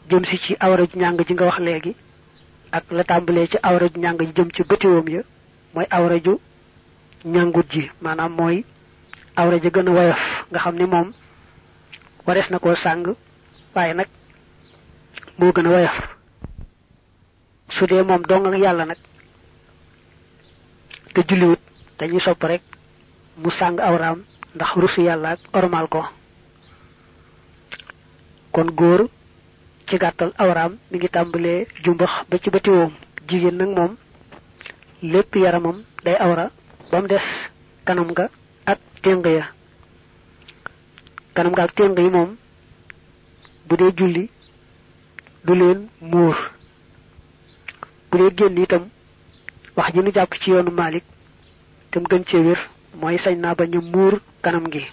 jëm 0.09 0.23
si 0.29 0.37
ci 0.43 0.55
awra 0.59 0.83
ju 0.89 0.97
ñàng 0.99 1.17
ji 1.27 1.33
nga 1.33 1.45
wax 1.45 1.59
léegi 1.59 1.95
ak 2.71 2.83
la 2.91 3.03
tàmbalee 3.03 3.47
ci 3.51 3.57
awra 3.63 3.85
ju 3.93 3.99
ñàng 3.99 4.17
ji 4.19 4.31
jëm 4.35 4.49
ci 4.55 4.63
bëtiwoom 4.63 5.07
ya 5.09 5.21
mooy 5.73 5.85
awra 5.89 6.17
ju 6.25 6.39
ñàngut 7.25 7.67
ji 7.73 7.89
maanaam 8.01 8.31
mooy 8.37 8.63
awra 9.35 9.57
ja 9.63 9.69
gën 9.69 9.87
a 9.87 9.91
woyof 9.91 10.19
nga 10.51 10.59
xam 10.59 10.75
ne 10.75 10.85
moom 10.85 11.13
warees 12.25 12.49
na 12.49 12.59
koo 12.59 12.75
sàng 12.75 13.03
waaye 13.75 13.93
nag 13.93 14.07
moo 15.37 15.51
gën 15.51 15.67
a 15.67 15.91
su 17.69 17.85
dee 17.87 18.03
moom 18.03 18.21
dong 18.29 18.45
ak 18.47 18.57
yàlla 18.59 18.85
nag 18.85 18.97
te 21.13 21.21
julliwut 21.27 21.59
dañuy 21.99 22.19
sopp 22.21 22.43
rek 22.43 22.61
mu 23.37 23.49
sàng 23.51 23.77
awraam 23.79 24.23
ndax 24.55 24.71
rusu 24.75 25.01
yàlla 25.01 25.29
ak 25.31 25.39
ormal 25.53 25.87
ko 25.87 26.05
kon 28.57 28.71
góor 28.79 29.01
ci 29.87 29.95
gàttal 30.01 30.31
awraam 30.43 30.71
mi 30.89 30.97
ngi 30.97 31.09
tàmbalee 31.15 31.59
jumbax 31.83 32.11
ba 32.29 32.35
ci 32.41 32.49
bëti 32.53 32.69
woom. 32.77 32.91
Jigéen 33.27 33.57
nag 33.57 33.69
moom 33.77 33.91
lépp 35.11 35.31
yaramam 35.43 35.77
day 36.05 36.15
awra 36.25 36.45
ba 36.91 36.97
mu 37.01 37.07
des 37.07 37.25
kanam 37.85 38.07
nga 38.11 38.25
ak 38.71 38.79
téng 39.03 39.21
ya. 39.37 39.45
Kanam 41.35 41.51
nga 41.53 41.63
ak 41.65 41.73
téng 41.77 41.93
yi 41.97 42.09
moom 42.09 42.29
bu 43.67 43.75
dee 43.79 43.91
julli 43.97 44.23
du 45.45 45.53
leen 45.53 45.79
muur. 46.01 46.35
Bu 48.09 48.17
itam 48.63 48.83
wax 49.75 49.93
ji 49.93 49.99
nu 50.01 50.11
jàpp 50.15 50.33
ci 50.41 50.49
yoonu 50.51 50.71
Malik 50.71 51.03
te 51.91 51.99
mu 51.99 52.05
gën 52.09 52.23
cee 52.29 52.41
wér 52.45 52.59
mooy 52.99 53.17
sañ 53.23 53.35
naa 53.39 53.55
bañ 53.55 53.71
a 53.77 53.81
muur 53.81 54.13
kanam 54.43 54.65
gi 54.73 54.83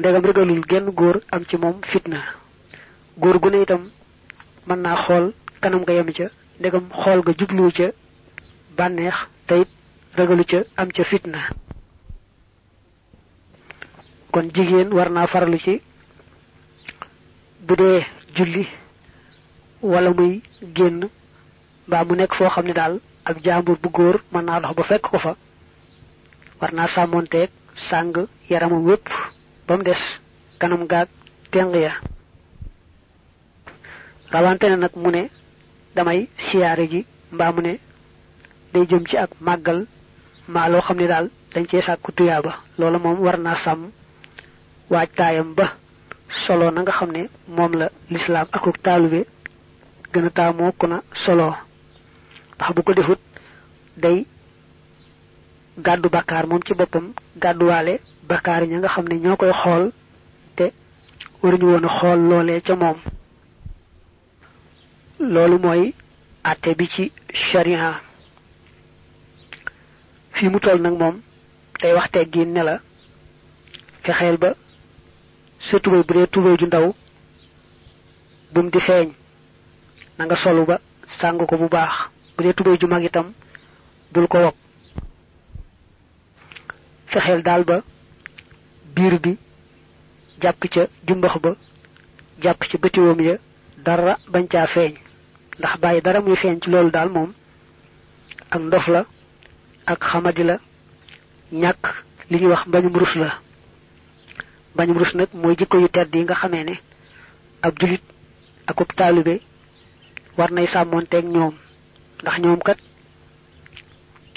ndegam 0.00 0.24
ragalul 0.24 0.62
genn 0.70 0.88
góor 0.98 1.16
am 1.30 1.44
ci 1.48 1.56
moom 1.56 1.80
fitna. 1.92 2.20
Góor 3.18 3.38
gu 3.42 3.50
ne 3.50 3.60
itam 3.62 3.82
mën 4.66 4.80
naa 4.82 4.96
xool 5.04 5.32
kanam 5.60 5.80
nga 5.82 5.92
yem 5.92 6.10
ca 6.16 6.26
ndegam 6.58 6.86
xool 7.02 7.18
nga 7.20 7.32
jubluwu 7.38 7.70
ca 7.76 7.86
bànneex 8.76 9.16
te 9.46 9.54
it 9.60 9.68
ragalu 10.16 10.44
ca 10.50 10.58
am 10.76 10.88
ca 10.96 11.04
fitna. 11.04 11.40
Kon 14.32 14.48
jigéen 14.54 14.92
war 14.96 15.10
naa 15.10 15.26
farlu 15.26 15.58
ci 15.58 15.80
bu 17.66 17.74
dee 17.76 18.06
julli 18.36 18.66
wala 19.82 20.10
muy 20.18 20.40
génn 20.76 21.08
mbaa 21.86 22.04
mu 22.04 22.14
nekk 22.16 22.34
foo 22.34 22.48
xam 22.48 22.66
ne 22.66 22.72
daal 22.72 23.00
ab 23.24 23.36
jaambur 23.44 23.76
bu 23.82 23.88
góor 23.90 24.16
mën 24.32 24.44
naa 24.44 24.60
dox 24.60 24.74
ba 24.76 24.82
fekk 24.82 25.02
ko 25.10 25.18
fa. 25.18 25.36
War 26.60 26.72
naa 26.72 26.88
sàmmonteeg 26.94 27.50
sàng 27.90 28.12
yaramam 28.48 28.84
wépp 28.86 29.08
ba 29.70 29.76
mu 29.78 29.84
des 29.86 30.02
kanam 30.58 30.82
gaag 30.90 31.06
teng 31.52 31.70
ya. 31.78 31.92
Rawante 34.32 34.64
ne 34.68 34.76
nag 34.76 34.90
mu 34.96 35.10
ne 35.12 35.22
damay 35.94 36.20
siyaare 36.50 36.84
ji 36.90 37.00
mbaa 37.32 37.52
mu 37.54 37.60
ne 37.62 37.72
day 38.72 38.84
jëm 38.90 39.04
ci 39.08 39.16
ak 39.16 39.30
màggal 39.46 39.86
maa 40.48 40.68
loo 40.72 40.80
xam 40.86 40.96
ne 40.98 41.06
dañ 41.54 41.64
cee 41.70 41.82
sàkku 41.86 42.10
tuyaaba. 42.16 42.52
Loola 42.78 42.98
moom 42.98 43.18
war 43.24 43.38
naa 43.38 43.62
sàmm 43.64 43.90
waaj 44.90 45.08
taayam 45.16 45.54
ba 45.58 45.66
solo 46.46 46.70
na 46.72 46.80
nga 46.82 46.92
xam 46.98 47.10
ne 47.12 47.22
moom 47.56 47.72
la 47.80 47.86
lislaam 48.12 48.48
akuk 48.56 48.76
taalube 48.84 49.20
gën 50.12 50.26
a 50.26 50.30
taamoo 50.30 50.72
ku 50.78 50.86
na 50.88 50.98
solo. 51.24 51.54
Ndax 52.56 52.70
bu 52.74 52.82
ko 52.82 52.92
defut 52.94 53.20
day 54.02 54.26
gàddu 55.78 56.08
bakkaar 56.10 56.46
moom 56.48 56.62
ci 56.66 56.74
boppam 56.74 57.12
gàdduwaale 57.42 57.94
bakkaar 58.30 58.62
ña 58.70 58.76
nga 58.78 58.88
xam 58.94 59.06
ne 59.08 59.16
te 60.56 60.66
waruñu 61.42 61.66
woon 61.70 61.84
a 61.88 61.90
xool 61.98 62.20
loolee 62.30 62.60
ca 62.66 62.74
moom. 62.82 62.98
Loolu 65.32 65.56
mooy 65.64 65.82
àtte 66.50 66.70
bi 66.78 66.86
ci 66.94 67.04
sharia. 67.32 68.00
Fii 70.34 70.48
mu 70.50 70.58
toll 70.60 70.80
nag 70.82 70.94
moom 71.00 71.16
day 71.80 71.92
wax 71.96 72.08
teggi 72.12 72.46
ne 72.46 72.62
la 72.68 72.76
fexeel 74.04 74.36
ba 74.42 74.50
sa 75.66 75.78
tubéy 75.80 76.02
bu 76.06 76.12
dee 76.14 76.26
tubéy 76.32 76.56
ju 76.60 76.66
ndaw 76.66 76.86
bum 78.52 78.66
di 78.72 78.78
na 80.18 80.24
nga 80.24 80.36
solu 80.42 80.64
ba 80.70 80.76
sàng 81.18 81.38
ko 81.48 81.56
bu 81.60 81.68
baax. 81.68 81.94
Bu 82.36 82.42
dee 82.44 82.54
tubéy 82.54 82.78
ju 82.80 82.86
mag 82.86 83.04
itam 83.04 83.32
bul 84.12 84.26
ko 84.28 84.38
daal 87.42 87.64
ba 87.64 87.76
biir 88.94 89.18
bi 89.20 89.36
jàpp 90.42 90.62
ca 90.72 90.86
jumbax 91.06 91.34
ba 91.42 91.54
jàpp 92.42 92.60
ca 92.70 92.78
bëtiwoom 92.78 93.20
ya 93.20 93.36
dara 93.84 94.18
bañ 94.28 94.46
caa 94.48 94.66
feeñ. 94.66 94.94
Ndax 95.58 95.78
bàyyi 95.80 96.00
dara 96.02 96.20
muy 96.20 96.36
feeñ 96.36 96.58
ci 96.62 96.70
loolu 96.70 96.90
daal 96.90 97.08
moom 97.10 97.32
ak 98.50 98.60
ndof 98.60 98.86
la 98.88 99.04
ak 99.86 100.00
xamadi 100.04 100.42
la 100.44 100.58
ñàkk 101.52 101.84
li 102.30 102.38
ñuy 102.40 102.50
wax 102.50 102.66
mbañum 102.66 102.96
rus 102.96 103.14
la. 103.14 103.38
Mbañum 104.74 104.98
rus 104.98 105.14
nag 105.14 105.28
mooy 105.34 105.56
jikko 105.58 105.78
yu 105.78 105.88
tedd 105.88 106.14
yi 106.14 106.22
nga 106.22 106.34
xamee 106.34 106.64
ne 106.64 106.74
ab 107.62 107.74
julit 107.78 108.02
akub 108.66 108.92
taalibe 108.96 109.40
war 110.36 110.50
nay 110.52 110.66
sàmmoonteeg 110.66 111.24
ñoom. 111.24 111.54
Ndax 112.22 112.38
ñoom 112.38 112.58
kat 112.62 112.78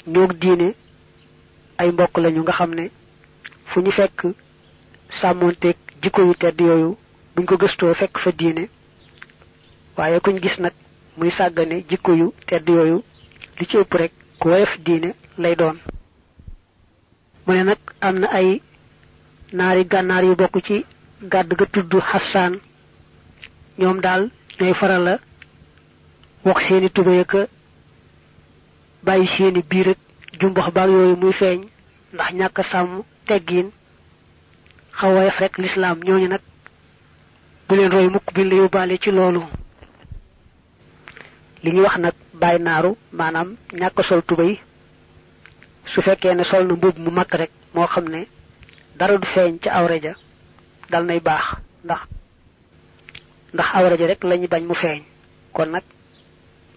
ñoog 0.06 0.32
diine 0.40 0.74
ay 1.78 1.90
mbokk 1.92 2.18
lañu 2.18 2.42
nga 2.42 2.52
xam 2.52 2.74
ne 2.74 2.90
fu 3.66 3.80
ñu 3.80 3.90
fekk 3.90 4.26
sàmmoonteeg 5.20 5.76
jikko 6.02 6.22
yu 6.22 6.34
tedd 6.34 6.60
yooyu 6.60 6.96
buñ 7.36 7.44
ko 7.46 7.56
gëstoo 7.56 7.94
fekk 7.94 8.18
fa 8.18 8.30
diine. 8.32 8.68
waaye 9.96 10.18
kuñ 10.20 10.40
gis 10.42 10.58
nag 10.58 10.72
muy 11.16 11.30
sàggane 11.30 11.84
jikko 11.88 12.12
yu 12.12 12.32
tedd 12.46 12.68
yooyu 12.68 13.02
li 13.58 13.66
ci 13.66 13.76
ëpp 13.78 13.92
rek 13.94 14.12
ku 14.38 14.48
woyof 14.48 14.78
diine 14.84 15.14
lay 15.38 15.54
doon. 15.56 15.76
mu 17.46 17.52
ne 17.54 17.62
nag 17.64 17.78
am 18.00 18.18
na 18.18 18.28
ay 18.32 18.60
naari 19.52 19.84
gànnaar 19.84 20.24
yu 20.24 20.34
bokk 20.36 20.56
ci 20.66 20.84
gàdd 21.22 21.54
ga 21.58 21.66
tudd 21.66 21.92
xasaan 22.10 22.58
ñoom 23.78 24.00
daal 24.00 24.30
ñooy 24.60 24.74
faral 24.74 25.02
la 25.04 25.18
wax 26.44 26.66
seeni 26.68 26.90
tubéy 26.90 27.20
ak 27.20 27.32
bàyyi 29.02 29.26
seeni 29.26 29.62
biir 29.70 29.88
ak 29.88 29.98
jumbax 30.40 30.72
baag 30.74 30.90
yooyu 30.90 31.16
muy 31.16 31.32
feeñ 31.32 31.60
ndax 32.12 32.30
ñàkk 32.38 32.58
sàmm 32.70 33.02
teggiin 33.26 33.70
xaw 34.98 35.10
woyof 35.16 35.38
rek 35.42 35.58
lislaam 35.58 35.98
ñooñu 36.06 36.28
nag 36.28 36.40
bu 37.68 37.74
leen 37.76 37.90
roy 37.92 38.08
mukk 38.08 38.26
bi 38.34 38.44
la 38.44 38.54
yóbbaale 38.56 38.98
ci 39.02 39.10
loolu. 39.10 39.42
Li 41.62 41.70
ñuy 41.72 41.84
wax 41.86 41.96
nag 41.98 42.14
bàyyi 42.40 42.58
naaru 42.62 42.90
maanaam 43.12 43.48
ñàkk 43.80 43.98
sol 44.08 44.22
tubay 44.28 44.52
su 45.92 46.02
fekkee 46.02 46.34
ne 46.34 46.44
sol 46.44 46.64
na 46.66 46.74
mbub 46.74 46.96
mu 46.98 47.10
mag 47.10 47.28
rek 47.40 47.50
moo 47.74 47.86
xam 47.86 48.06
ne 48.08 48.20
dara 48.98 49.16
du 49.18 49.26
feeñ 49.34 49.58
ja 49.62 50.14
dal 50.90 51.04
nay 51.06 51.20
baax 51.20 51.44
ndax 51.84 52.00
ndax 53.54 53.68
awre 53.74 53.96
ja 53.98 54.06
rek 54.06 54.24
lañu 54.24 54.48
bañ 54.48 54.62
mu 54.66 54.74
feeñ. 54.74 55.02
Kon 55.52 55.66
nag 55.70 55.82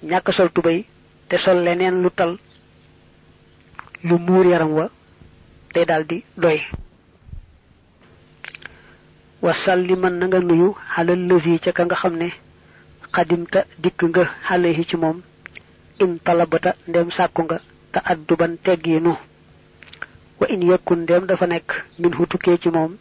ñàkk 0.03 0.27
sol 0.33 0.49
tubay 0.51 0.85
te 1.29 1.37
sol 1.37 1.57
leneen 1.63 2.01
lu 2.03 2.09
tal 2.11 2.37
lu 4.03 4.17
muur 4.17 4.45
yaram 4.45 4.71
wa 4.77 4.89
day 5.73 5.85
daldi 5.85 6.23
doy 6.37 6.59
wa 9.41 9.53
salliman 9.65 10.13
na 10.19 10.25
nga 10.27 10.39
nuyu 10.39 10.69
halal 10.95 11.21
lësi 11.29 11.59
ca 11.63 11.71
ka 11.77 11.83
nga 11.85 11.95
xam 12.01 12.15
ne 12.21 12.29
xadimta 13.13 13.59
dikk 13.83 13.99
nga 14.09 14.23
alayhi 14.49 14.83
ci 14.89 14.95
moom. 14.97 15.17
In 16.03 16.11
talabata 16.25 16.71
ndem 16.89 17.09
sàkku 17.17 17.41
nga 17.43 17.57
te 17.93 17.99
adduban 18.11 18.53
teggiinu 18.65 19.13
wa 20.39 20.45
in 20.53 20.61
yakun 20.69 20.99
ndem 21.03 21.25
dafa 21.29 21.45
nekk 21.47 21.69
min 21.99 22.13
hu 22.17 22.25
tukkee 22.25 22.57
ci 22.57 22.69
moom. 22.69 22.91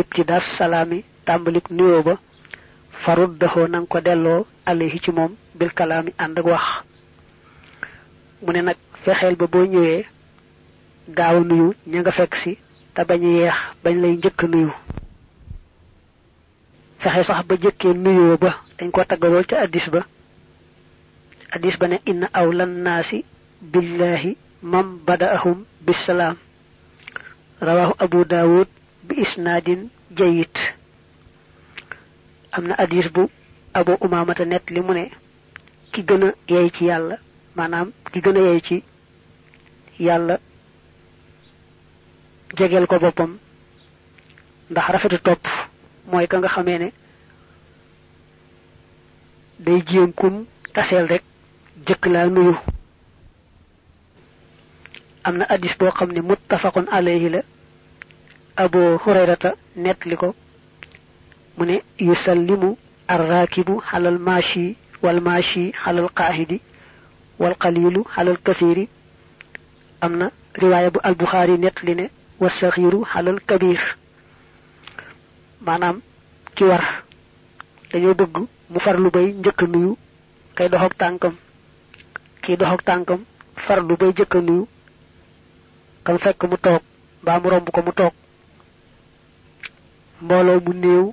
Ibtidas 0.00 0.44
salaami 0.58 1.04
ba. 2.06 2.14
Farud 3.04 3.38
daxoo 3.38 3.66
ko 3.86 4.00
delloo 4.00 4.46
alayhi 4.66 4.98
ci 5.00 5.10
moom 5.10 5.32
bil 5.58 5.70
kalaami 5.78 6.12
ànd 6.18 6.38
ak 6.38 6.46
wax. 6.46 6.64
Mu 8.42 8.52
ne 8.52 8.62
nag 8.62 8.76
ba 9.38 9.46
boo 9.46 9.64
ñëwee 9.72 10.04
gaaw 11.16 11.36
nuyu 11.44 11.74
ña 11.86 12.00
nga 12.00 12.12
fekk 12.12 12.34
bañ 13.08 13.22
yeex 13.22 13.54
bañ 13.84 13.94
lay 14.02 14.14
nuyu 14.48 14.72
fexe 17.02 17.22
sax 17.26 17.46
ba 17.48 17.54
jëkkee 17.56 17.94
nuyoo 17.94 18.36
ba 18.38 18.50
dañ 18.78 18.90
ko 18.90 19.04
taggalool 19.04 19.46
ca 19.46 19.56
addis 19.64 19.86
ba 19.90 20.00
addis 21.54 21.76
ba 21.78 21.86
ne 21.88 21.96
inna 22.06 22.28
awlan 22.32 22.72
naasi 22.84 23.24
billahi 23.72 24.36
mam 24.62 24.98
badaahum 25.06 25.64
bisalaam 25.86 26.36
rawahu 27.60 27.94
abu 27.98 28.24
daawud 28.24 28.68
bi 29.06 29.14
isnaadin 29.24 29.88
jayit 30.18 30.56
am 32.52 32.64
na 32.66 32.74
addis 32.78 33.06
bu 33.14 33.28
abu 33.74 33.92
umamata 34.00 34.44
net 34.44 34.70
li 34.70 34.80
mu 34.80 34.92
ne 34.94 35.10
ki 35.92 36.02
gën 36.02 36.24
a 36.24 36.32
yey 36.48 36.70
ci 36.70 36.84
yàlla 36.84 37.16
maanaam 37.56 37.92
ki 38.12 38.20
gën 38.20 38.36
a 38.36 38.40
yey 38.40 38.60
ci 38.60 38.82
yàlla 39.98 40.38
jegeel 42.56 42.86
ko 42.86 42.98
boppam. 42.98 43.38
Ndax 44.70 44.86
rafetu 44.92 45.18
topp 45.18 45.44
mooy 46.10 46.26
ka 46.28 46.38
nga 46.38 46.48
xamee 46.48 46.78
ne 46.78 46.88
day 49.58 49.82
jéem 49.88 50.12
kum 50.12 50.44
taseel 50.74 51.06
rek 51.12 51.22
jëkk 51.86 52.06
laa 52.06 52.26
nuyu 52.26 52.56
am 55.24 55.36
na 55.38 55.44
addis 55.48 55.74
boo 55.78 55.90
xam 55.90 56.10
ne 56.12 56.20
muttafaqun 56.20 56.86
alayhi 56.90 57.28
la 57.28 57.40
abu 58.56 58.78
hurayrata 59.04 59.54
nettali 59.76 60.16
ko 60.16 60.34
mu 61.56 61.64
ne 61.66 61.82
yusallimu 61.98 62.76
arrakibu 63.08 63.80
xalal 63.90 64.18
maashi 64.18 64.76
wal 65.02 65.20
maashi 65.20 65.72
xalal 65.84 66.08
qaahidi 66.18 66.60
wal 67.40 67.54
qalilu 67.62 68.04
xalal 68.14 68.38
kasiri 68.46 68.88
am 70.00 70.16
na 70.16 70.30
riwaaya 70.54 70.90
bu 70.90 70.98
albuxaari 71.02 71.58
nettali 71.58 71.94
ne 71.94 72.06
wa 72.40 72.48
saxiiru 72.50 73.04
xalal 73.12 73.38
kabir 73.46 73.80
maanaam 75.66 75.96
ki 76.54 76.64
war 76.64 76.84
dañoo 77.90 78.14
bëgg 78.14 78.34
mu 78.70 78.78
farlu 78.84 79.10
bay 79.10 79.26
njëkk 79.32 79.60
nuyu 79.72 79.96
kay 80.56 80.68
dox 80.68 80.82
ak 80.86 80.94
tànkam 81.00 81.34
kii 82.42 82.56
dox 82.56 82.68
ak 82.74 82.82
tànkam 82.88 83.20
farlu 83.66 83.96
bay 84.00 84.10
njëkk 84.12 84.34
nuyu 84.46 84.64
kam 86.04 86.18
fekk 86.18 86.42
mu 86.50 86.56
toog 86.64 86.82
mbaa 87.22 87.38
mu 87.42 87.48
romb 87.50 87.68
ko 87.74 87.80
mu 87.86 87.92
toog. 87.92 88.14
Mbooloo 90.22 90.60
mu 90.64 90.72
néew 90.82 91.04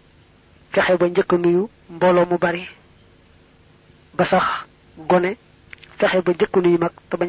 fexe 0.74 0.94
ba 1.00 1.06
njëkk 1.10 1.32
nuyu 1.44 1.64
mbooloo 1.94 2.26
mu 2.30 2.38
bari 2.44 2.64
ba 4.18 4.24
sax 4.32 4.46
gone 5.10 5.32
fexe 6.00 6.22
ba 6.26 6.32
njëkk 6.34 6.56
nuyu 6.64 6.78
mag 6.84 6.94
te 7.10 7.16
ba 7.18 7.26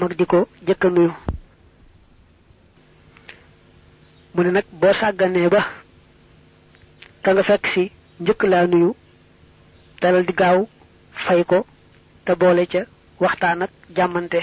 mag 0.00 0.12
di 0.18 0.24
ko 0.26 0.38
nuyu. 0.94 1.12
Mu 4.34 4.42
ba 4.80 5.60
ka 7.26 7.32
nga 7.34 7.42
fekk 7.50 7.64
si 7.74 7.84
njëkk 8.22 8.42
laa 8.52 8.66
nuyu 8.70 8.90
dalal 10.00 10.22
di 10.26 10.32
gaaw 10.40 10.58
fay 11.26 11.42
ko 11.50 11.58
te 12.24 12.32
boole 12.40 12.62
ca 12.72 12.80
waxtaan 13.20 13.62
ak 13.62 13.70
jàmmante. 13.96 14.40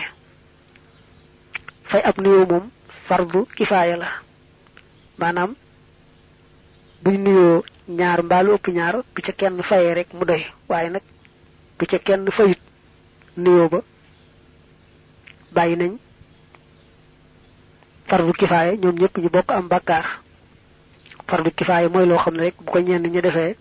Fay 1.90 2.02
ab 2.04 2.18
nuyoo 2.20 2.46
moom 2.52 2.66
fardu 3.08 3.46
kifaaya 3.56 3.96
la. 3.98 4.10
Maanaam 5.20 5.52
buñ 7.04 7.18
nuyoo 7.24 7.64
ñaar 7.88 8.20
mbaalu 8.24 8.54
ëpp 8.56 8.68
ñaar 8.78 8.96
bu 9.16 9.22
ca 9.26 9.32
kenn 9.40 9.64
fayee 9.64 9.94
rek 9.94 10.10
mu 10.14 10.26
doy. 10.26 10.44
Waaye 10.70 10.90
nag 10.90 11.04
bu 11.80 11.86
ca 11.86 11.98
kenn 12.00 12.28
fayut 12.38 12.60
nuyoo 13.38 13.70
ba 13.70 13.80
bàyyi 15.56 15.76
nañ 15.78 15.92
fardu 18.10 18.34
kifaaya 18.34 18.76
ñoom 18.76 18.96
ñëpp 19.00 19.18
ñu 19.18 19.30
bokk 19.30 19.52
am 19.52 19.68
bàkkaar 19.68 20.06
fardu 21.28 21.50
kifaaya 21.58 21.90
mooy 21.90 22.06
loo 22.06 22.18
xam 22.24 22.36
ne 22.36 22.44
rek 22.44 22.56
bu 22.64 22.72
ko 22.72 22.80
ñenn 22.80 23.08
ñu 23.14 23.22
defee 23.22 23.56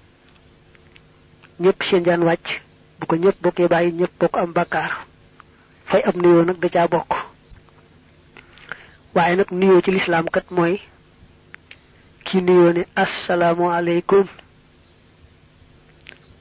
ñëpp 1.62 1.78
seen 1.88 2.04
jaan 2.04 2.22
wàcc 2.28 2.46
bu 2.98 3.06
ko 3.06 3.14
ñëpp 3.16 3.36
bokkee 3.42 3.68
bàyyi 3.72 3.90
ñëpp 3.98 4.12
bokk 4.20 4.36
am 4.38 4.52
bàkkaar. 4.56 4.92
Fay 5.90 6.02
ab 6.08 6.16
nuyoo 6.16 6.44
nag 6.44 6.58
da 6.62 6.68
caa 6.74 6.88
bokk. 6.94 7.10
Waaye 9.14 9.36
nag 9.36 9.50
nuyoo 9.50 9.80
ci 9.84 9.90
lislaam 9.90 10.26
kat 10.34 10.46
mooy 10.56 10.74
ki 12.26 12.36
nuyoo 12.46 12.72
ne 12.72 12.82
asalaamualeykum 13.02 14.26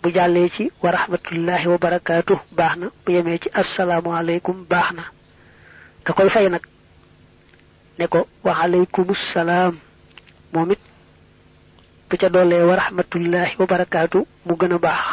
bu 0.02 0.08
jàllee 0.16 0.50
ci 0.56 0.64
wa 0.84 0.92
rahmatullahi 0.92 1.68
wa 1.68 1.78
barakaatu 1.78 2.34
baax 2.58 2.76
na. 2.80 2.88
Bu 3.06 3.12
yemee 3.12 3.38
ci 3.44 3.50
asalaamualeykum 3.62 4.58
baax 4.72 4.90
na. 4.98 5.04
Ka 6.06 6.14
koy 6.14 6.30
fay 6.30 6.50
nag 6.50 6.64
ne 8.00 8.06
ko 8.08 8.28
wa 8.44 8.54
moom 10.54 10.72
it 10.72 10.80
bu 12.12 12.17
ca 12.17 12.30
doolee 12.30 12.63
wa 12.69 12.76
rahmatullahi 12.76 13.56
wa 13.60 13.65
barakaatu 13.71 14.19
mu 14.45 14.54
gën 14.60 14.74
a 14.74 14.78
baax. 14.86 15.04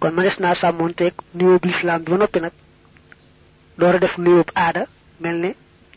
Kon 0.00 0.10
ma 0.14 0.22
des 0.22 0.36
naa 0.40 0.54
sàmmoonteeg 0.60 1.14
nuyóob 1.34 1.64
lislaam 1.64 2.02
bi 2.04 2.10
ba 2.12 2.18
noppi 2.18 2.40
nag 2.40 2.52
door 3.78 3.94
a 3.94 3.98
def 3.98 4.16
nuyóob 4.18 4.50
aada 4.54 4.82
mel 5.20 5.36
ne 5.44 5.50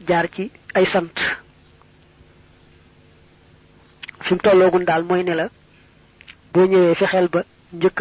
jaar 0.08 0.28
ci 0.36 0.52
ay 0.76 0.86
sant. 0.86 1.16
Fi 4.26 4.34
mu 4.34 4.40
tolloogun 4.40 4.86
daal 4.86 5.04
mooy 5.04 5.24
ne 5.24 5.34
la 5.36 5.48
boo 6.54 6.66
ñëwee 6.68 6.96
fexeel 6.96 7.28
ba 7.34 7.42
njëkk 7.74 8.00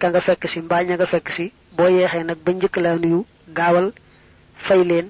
ka 0.00 0.08
nga 0.10 0.20
fekk 0.20 0.42
si 0.52 0.58
mbaa 0.60 0.82
nga 0.84 1.06
fekk 1.06 1.28
si 1.36 1.52
boo 1.76 1.88
yeexee 1.88 2.24
nag 2.24 2.38
ba 2.44 2.50
njëkk 2.52 2.76
laa 2.84 2.96
nuyu 3.02 3.20
gaawal 3.56 3.92
fay 4.66 4.80
leen 4.84 5.06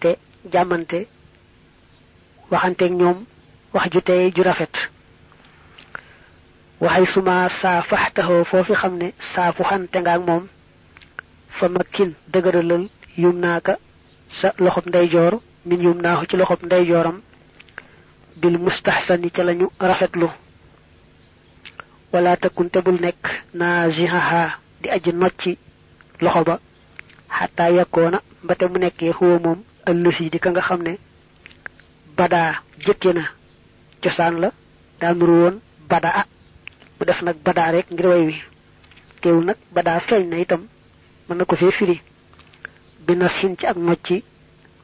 te 0.00 0.10
jàmmante 0.52 0.98
waxanteeg 2.50 2.92
ñoom 3.00 3.18
wax 3.74 3.90
ju 3.92 4.00
tey 4.02 4.30
ju 4.34 4.42
rafet 4.42 4.74
waxay 6.80 7.06
suma 7.14 7.48
saa 7.60 7.82
faxtaxoo 7.90 8.44
foofi 8.50 8.74
xam 8.80 8.94
ne 9.00 9.08
saa 9.34 9.52
fu 9.52 9.62
xante 9.70 9.96
nga 10.00 10.12
ak 10.14 10.22
moom 10.28 10.44
fa 11.58 11.68
makkin 11.68 12.10
dëgëralal 12.32 12.84
yum 13.22 13.36
naaka 13.44 13.74
sa 14.40 14.52
loxob 14.58 14.86
ndeyjoor 14.88 15.32
min 15.66 15.80
yum 15.82 15.98
naaxu 16.02 16.26
ci 16.30 16.36
loxob 16.36 16.60
ndeyjooram 16.64 17.20
bil 18.40 18.58
mustaxsani 18.58 19.30
ca 19.30 19.42
lañu 19.44 19.66
rafetlu 19.80 20.28
wala 22.12 22.36
takkunte 22.36 22.78
bul 22.84 22.98
nekk 23.00 23.22
naazihaha 23.54 24.42
di 24.82 24.88
aji 24.90 25.12
nocci 25.12 25.58
loxo 26.20 26.42
ba 26.44 26.58
xataa 27.38 27.70
yakkoona 27.70 28.18
mbate 28.44 28.64
mu 28.70 28.78
nekkee 28.78 29.12
xuwa 29.12 29.38
moom 29.44 29.60
ëllësi 29.90 30.30
di 30.30 30.38
ka 30.38 30.50
nga 30.50 30.60
xam 30.62 30.82
ne 30.82 30.98
badaa 32.16 32.52
jëkke 32.86 33.12
na 33.14 33.24
cosaan 34.04 34.34
la 34.42 34.48
daa 35.00 35.14
nuru 35.14 35.34
woon 35.42 35.56
badaa 35.90 36.24
mu 36.98 37.02
def 37.06 37.20
nag 37.22 37.36
badaa 37.46 37.70
rek 37.74 37.86
ngir 37.90 38.06
way 38.06 38.22
wi 38.28 38.36
teewul 39.20 39.44
nag 39.48 39.56
badaa 39.74 40.00
feeñ 40.08 40.24
na 40.30 40.36
itam 40.44 40.62
mën 41.28 41.36
na 41.38 41.44
ko 41.44 41.56
fee 41.56 41.72
firi 41.78 41.96
bi 43.06 43.12
na 43.16 43.28
sin 43.36 43.56
ci 43.58 43.66
ak 43.66 43.76
nocci 43.76 44.16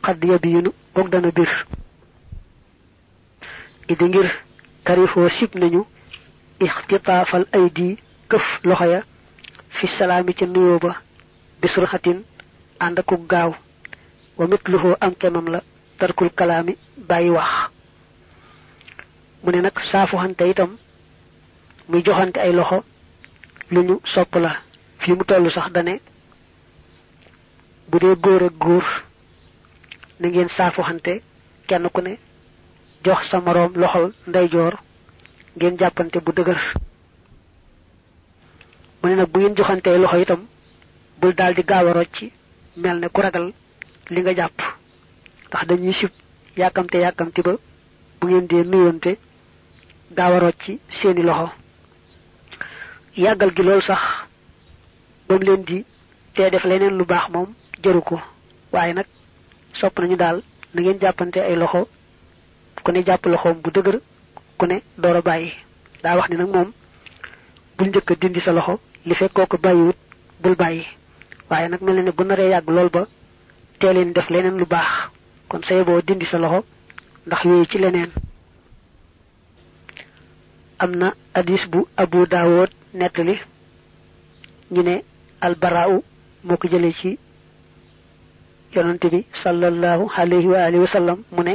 xadd 0.04 0.24
yabiyunu 0.24 0.70
goog 0.94 1.08
dana 1.12 1.30
bir 1.30 1.50
idi 3.92 4.04
ngir 4.08 4.28
karifoo 4.84 5.28
sib 5.38 5.50
nañu 5.60 5.82
ixtitaafal 6.66 7.44
aydi 7.52 7.98
këf 8.30 8.46
loxo 8.68 8.84
ya 8.94 9.00
fi 9.76 9.86
salaami 9.98 10.32
ca 10.38 10.46
nuyoo 10.46 10.78
ba 10.78 10.92
bisurxatin 11.60 12.18
ànd 12.84 12.98
aku 12.98 13.16
gaaw 13.30 13.52
wa 14.38 14.46
mitluhu 14.46 14.94
am 15.00 15.14
kemam 15.20 15.46
la 15.52 15.60
tarkul 15.98 16.30
kalaami 16.38 16.76
bàyyi 17.08 17.30
wax 17.30 17.50
mu 19.42 19.50
ne 19.52 19.60
nag 19.60 19.76
saafuxante 19.90 20.42
itam 20.50 20.76
muy 21.88 22.02
joxante 22.04 22.38
ay 22.40 22.52
loxo 22.52 22.84
lu 23.70 23.82
ñu 23.82 24.00
sopp 24.14 24.34
la. 24.36 24.52
Fi 25.00 25.12
mu 25.12 25.24
tollu 25.24 25.50
sax 25.50 25.70
dane 25.72 25.94
bu 27.90 27.98
dee 27.98 28.14
góor 28.24 28.42
ak 28.42 28.52
góor 28.58 28.84
na 30.20 30.28
ngeen 30.28 30.48
saafu 30.56 30.82
xante 30.82 31.22
kenn 31.68 31.88
ku 31.94 32.00
ne 32.02 32.18
jox 33.04 33.20
sa 33.30 33.40
moroom 33.40 33.72
loxol 33.76 34.12
ndeyjoor 34.26 34.74
ngeen 35.56 35.78
jàppante 35.78 36.18
bu 36.20 36.32
dëgër. 36.32 36.60
Mu 39.02 39.08
ne 39.08 39.14
nag 39.16 39.28
bu 39.32 39.38
ngeen 39.40 39.56
joxantee 39.56 39.98
loxo 39.98 40.16
itam 40.20 40.42
bul 41.20 41.34
daal 41.34 41.54
di 41.54 41.62
gaaw 41.62 41.86
a 41.88 41.92
rocc 41.92 42.16
mel 42.76 42.98
ne 43.00 43.08
ku 43.08 43.20
ragal 43.22 43.52
li 44.10 44.20
nga 44.20 44.34
jàpp. 44.34 44.58
Ndax 45.48 45.66
dañuy 45.66 45.94
sib 45.94 46.10
yàkkamte 46.56 46.96
yàkkamti 46.98 47.40
ba 47.42 47.52
bu 48.20 48.26
ngeen 48.26 48.46
dee 48.46 48.64
nuyonte 48.64 49.16
gaaw 50.16 50.34
a 50.34 50.38
rocc 50.40 50.62
seeni 51.00 51.22
loxo. 51.22 51.50
Yàggal 53.16 53.50
gi 53.56 53.62
loolu 53.62 53.82
sax 53.82 54.00
ba 55.28 55.34
mu 55.38 55.44
leen 55.44 55.62
di 55.64 55.84
tee 56.34 56.50
def 56.50 56.64
leneen 56.64 56.96
lu 56.98 57.04
baax 57.04 57.28
moom 57.32 57.54
jëru 57.82 58.00
ko. 58.02 58.20
Waaye 58.72 58.92
nag 58.94 59.06
sopp 59.80 59.98
nañu 59.98 60.16
daal 60.16 60.42
na 60.74 60.80
ngeen 60.82 60.98
jàppante 61.00 61.36
ay 61.40 61.56
loxo 61.56 61.88
ku 62.84 62.92
ne 62.92 63.02
jàpp 63.04 63.26
loxoom 63.26 63.60
bu 63.62 63.70
dëgër 63.70 64.00
ku 64.58 64.66
ne 64.66 64.82
door 64.98 65.16
a 65.16 65.20
bàyyi. 65.22 65.52
Daa 66.02 66.16
wax 66.16 66.28
ni 66.30 66.36
nag 66.36 66.48
moom 66.48 66.72
bul 67.76 67.88
njëkk 67.88 68.18
dindi 68.20 68.40
sa 68.40 68.52
loxo 68.52 68.80
li 69.06 69.14
fekkoo 69.14 69.46
ko 69.46 69.56
bàyyiwut 69.58 69.96
bul 70.42 70.54
bàyyi. 70.56 70.86
Waaye 71.50 71.68
nag 71.68 71.80
mel 71.82 72.02
ne 72.04 72.10
bu 72.12 72.24
naree 72.24 72.50
yàgg 72.50 72.68
lool 72.70 72.88
ba 72.90 73.06
teeleen 73.78 74.12
def 74.12 74.28
leneen 74.30 74.56
lu 74.58 74.64
baax. 74.66 75.10
Kon 75.48 75.62
say 75.68 75.82
boo 75.84 76.00
dindi 76.02 76.26
sa 76.26 76.38
loxo 76.38 76.64
ndax 77.26 77.44
yooyu 77.44 77.66
ci 77.66 77.78
leneen 77.78 78.10
am 80.82 80.92
na 81.00 81.08
hadis 81.34 81.62
bu 81.72 81.80
abu 82.02 82.26
daawud 82.32 82.70
nettali 82.98 83.34
ñu 84.72 84.82
ne 84.82 84.94
albaraaw 85.46 85.92
moo 86.46 86.56
ko 86.60 86.66
jëlee 86.72 86.92
ci 87.00 87.10
yonante 88.74 89.06
bi 89.12 89.20
sallallahu 89.42 90.04
alayhi 90.16 90.46
wa 90.52 90.58
alihi 90.66 90.80
wa 90.82 90.92
sallam 90.96 91.18
mu 91.34 91.42
ne 91.42 91.54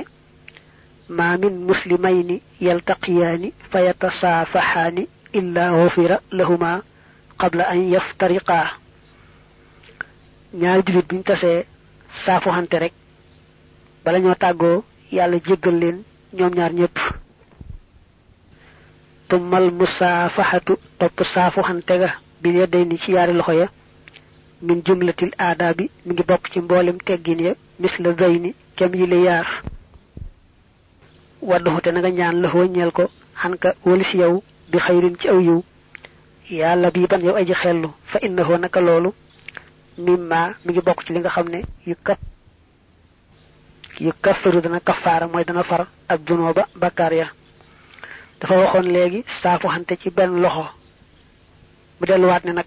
ma 1.18 1.38
min 1.38 1.54
muslimayni 1.70 2.42
yaltaqiyaani 2.68 3.50
fa 3.72 3.80
yatasaafaxaani 3.88 5.04
illa 5.40 5.64
xufira 5.78 6.18
lahuma 6.32 6.82
qabla 7.40 7.64
an 7.72 7.80
yaftariqaa. 7.94 8.68
Ñaari 10.54 10.84
julit 10.88 11.08
buñ 11.10 11.22
tasee 11.24 11.66
saafu 12.26 12.50
xante 12.56 12.76
rek 12.80 12.94
bala 14.04 14.20
ñoo 14.20 14.36
tàggoo 14.36 14.84
yàlla 15.12 15.38
jéggal 15.46 15.76
leen 15.82 15.98
ñoom 16.38 16.54
ñaar 16.58 16.74
ñëpp 16.74 16.96
tummal 19.30 19.66
musaafaxatu 19.80 20.74
topp 21.00 21.18
saafu 21.34 21.60
xante 21.68 21.94
ga 22.02 22.10
bi 22.42 22.50
yedday 22.58 22.84
ni 22.86 22.98
ci 23.02 23.12
yaari 23.16 23.34
loxo 23.34 23.54
ya 23.62 23.68
min 24.62 24.82
jumlatil 24.86 25.32
aadaabi 25.46 25.86
mi 26.06 26.12
ngi 26.14 26.24
bokk 26.30 26.46
ci 26.52 26.60
mboolem 26.62 26.98
teggin 27.08 27.40
ya 27.48 27.54
misla 27.80 28.14
zayni 28.20 28.54
kem 28.78 28.94
yi 28.96 29.06
la 29.08 29.16
yaar. 29.28 29.48
Wadduxu 31.42 31.82
te 31.82 31.90
nga 31.92 32.10
ñaan 32.18 32.42
la 32.42 32.50
ñeel 32.76 32.92
ko 32.92 33.04
xanka 33.42 33.70
walis 33.86 34.12
yow 34.14 34.44
bi 34.72 34.78
xayrin 34.86 35.16
ci 35.20 35.28
aw 35.30 35.40
yiw. 35.40 35.60
Yàlla 36.50 36.92
bii 36.92 37.08
ban 37.08 37.22
yow 37.26 37.36
aji 37.36 37.54
xellu 37.62 37.90
fa 38.12 38.18
innahu 38.26 38.58
naka 38.58 38.80
loolu 38.82 39.10
mimma 39.98 40.40
mi 40.66 40.72
ngi 40.72 40.82
bokk 40.82 41.04
ci 41.06 41.14
li 41.14 41.20
nga 41.20 41.30
xam 41.30 41.48
ne 41.50 41.60
yu 44.00 44.12
kafaru 44.22 44.62
dana 44.62 44.80
kafaara 44.80 45.28
mooy 45.28 45.44
dana 45.46 45.64
far 45.64 45.88
ak 46.10 46.20
bakkaar 46.82 47.14
ya 47.14 47.28
dafa 48.42 48.56
waxoon 48.62 48.88
léegi 48.96 49.24
saafu 49.42 49.68
xante 49.68 49.96
ci 50.02 50.10
benn 50.10 50.42
loxo. 50.42 50.66
mu 52.00 52.06
delluwaat 52.08 52.44
ne 52.46 52.52
nag 52.54 52.66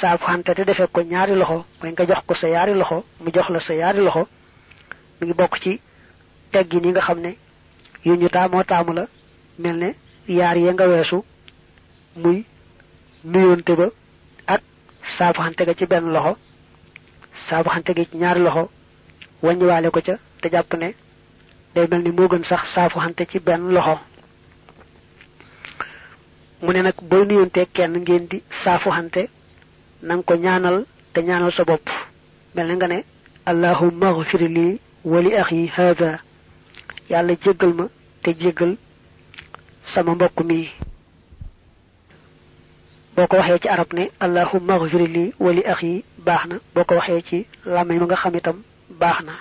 saafu 0.00 0.24
xante 0.26 0.54
te 0.54 0.62
defee 0.64 0.86
ko 0.92 1.00
ñaari 1.02 1.34
loxo 1.40 1.64
mooy 1.80 1.92
nga 1.92 2.04
jox 2.06 2.20
ko 2.26 2.34
sa 2.34 2.48
yaari 2.48 2.74
loxo 2.74 3.04
mu 3.22 3.30
jox 3.34 3.48
la 3.50 3.60
sa 3.60 3.74
yaari 3.74 4.00
loxo. 4.06 4.22
mi 5.20 5.26
ngi 5.26 5.34
bokk 5.34 5.54
ci 5.62 5.80
teggin 6.52 6.84
yi 6.84 6.90
nga 6.90 7.00
xam 7.00 7.18
ne 7.20 7.36
yu 8.04 8.14
ñu 8.16 8.28
taamoo 8.28 8.64
taamu 8.64 8.92
la 8.92 9.06
mel 9.58 9.76
ne 9.76 9.94
yaar 10.28 10.56
ya 10.58 10.72
nga 10.72 10.86
weesu 10.88 11.24
muy 12.16 12.44
nuyonte 13.24 13.72
ba 13.76 13.86
ak 14.46 14.60
saafu 15.18 15.40
xante 15.42 15.62
ga 15.66 15.74
ci 15.74 15.86
benn 15.86 16.12
loxo. 16.12 16.36
saafu 17.48 17.70
xante 17.70 17.92
gi 17.96 18.04
ci 18.10 18.16
ñaari 18.16 18.40
loxo 18.40 18.70
wàññiwaale 19.42 19.88
ko 19.90 20.00
ca 20.06 20.14
te 20.40 20.48
jàpp 20.52 20.72
ne 20.74 20.94
day 21.74 21.86
mel 21.90 22.02
ni 22.02 22.10
gën 22.10 22.44
sax 22.44 22.62
saafu 22.74 22.98
xante 23.00 23.26
ci 23.30 23.38
benn 23.38 23.72
loxo 23.74 23.98
mu 26.62 26.72
ne 26.72 26.82
nag 26.82 26.94
booy 27.02 27.24
nuyonte 27.26 27.66
kenn 27.72 27.94
ngeen 28.00 28.26
di 28.30 28.42
saafu 28.62 28.90
xante 28.90 29.22
nang 30.02 30.22
ko 30.22 30.34
ñaanal 30.34 30.84
te 31.12 31.20
ñaanal 31.22 31.52
sa 31.52 31.64
bopp. 31.64 31.88
Mel 32.54 32.66
na 32.68 32.74
nga 32.74 32.88
ne 32.88 33.04
allahumma 33.46 34.12
ghfir 34.12 34.42
li 34.56 34.80
wa 35.04 35.20
li 35.20 35.34
akhi 35.34 35.66
hada 35.76 36.20
yàlla 37.10 37.34
jéggal 37.42 37.72
ma 37.74 37.86
te 38.22 38.30
jéggal 38.40 38.76
sama 39.94 40.14
mbokk 40.14 40.40
mi. 40.44 40.68
Boo 43.16 43.26
ko 43.26 43.36
ci 43.62 43.68
arab 43.68 43.92
ne 43.92 44.10
allahumma 44.20 44.78
ghfir 44.78 45.02
li 45.08 45.32
wa 45.38 45.52
li 45.52 45.62
akhi 45.64 46.04
baax 46.18 46.46
na. 46.46 46.56
Boo 46.74 46.84
ci 47.28 47.46
làmmiñ 47.64 47.98
ma 48.00 48.06
nga 48.06 48.16
xam 48.16 48.34
itam 48.36 48.62
baax 49.00 49.18
na. 49.24 49.32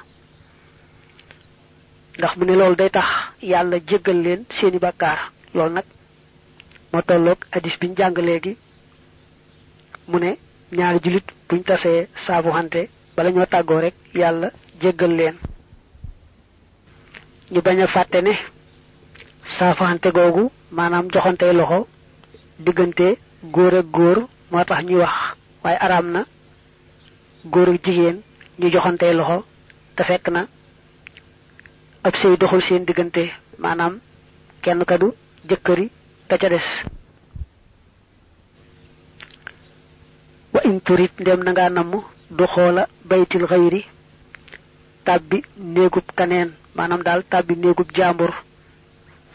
Ndax 2.17 2.36
mu 2.38 2.45
ne 2.45 2.75
day 2.75 2.89
tax 2.89 3.08
yàlla 3.41 3.77
jéggal 3.88 4.21
leen 4.23 4.43
seeni 4.60 4.79
bàkkaar. 4.79 5.32
Loolu 5.53 5.73
nag 5.73 5.86
moo 6.93 7.02
tolloog 7.02 7.38
hadis 7.52 7.78
biñ 7.80 7.93
jàng 7.97 8.15
léegi. 8.17 8.58
Mu 10.08 10.19
ne 10.19 10.38
ñaari 10.71 10.99
julit 11.04 11.25
buñ 11.49 11.62
tasee 11.63 12.08
saabu 12.25 12.52
xante 12.52 12.89
bala 13.15 13.32
ñoo 13.32 13.45
tàggoo 13.45 13.80
rek 13.82 13.93
yàlla 14.13 14.52
jéggal 14.82 15.15
leen. 15.15 15.36
Ñu 17.52 17.62
bañ 17.62 17.80
a 17.82 17.88
fàtte 17.88 18.21
ne 18.21 18.34
saafu 19.58 19.84
xante 19.84 20.10
googu 20.12 20.52
maanaam 20.71 21.08
joxante 21.13 21.54
loxo 21.54 21.88
diggante 22.60 23.17
góor 23.43 23.73
ak 23.75 23.86
góor 23.91 24.17
moo 24.52 24.63
tax 24.65 24.84
ñuy 24.84 24.99
wax. 24.99 25.13
Waaye 25.63 25.78
araam 25.80 26.12
na 26.12 26.25
góor 27.45 27.69
ak 27.69 27.84
jigéen 27.86 28.21
ñu 28.60 28.69
joxante 28.71 29.13
loxo 29.13 29.45
te 29.95 30.04
fekk 30.04 30.28
na 30.30 30.47
ab 32.04 32.13
sëy 32.21 32.38
doxul 32.38 32.62
seen 32.62 32.86
diggante 32.86 33.23
maanaam 33.58 33.99
kenn 34.62 34.86
kadu 34.86 35.13
jëkkëri 35.49 35.89
ka 36.29 36.37
ca 36.41 36.49
des 36.49 36.67
wa 40.53 40.61
in 40.69 40.79
turit 40.85 41.13
ndem 41.19 41.39
na 41.43 41.51
nga 41.51 41.69
namm 41.69 41.91
du 42.37 42.43
xoola 42.53 42.83
baytil 43.09 43.45
xayri 43.51 43.81
tàbbi 45.05 45.37
néegub 45.73 46.07
kaneen 46.17 46.49
maanaam 46.75 47.01
daal 47.03 47.21
tàbbi 47.31 47.53
néegub 47.55 47.89
jaambur. 47.97 48.31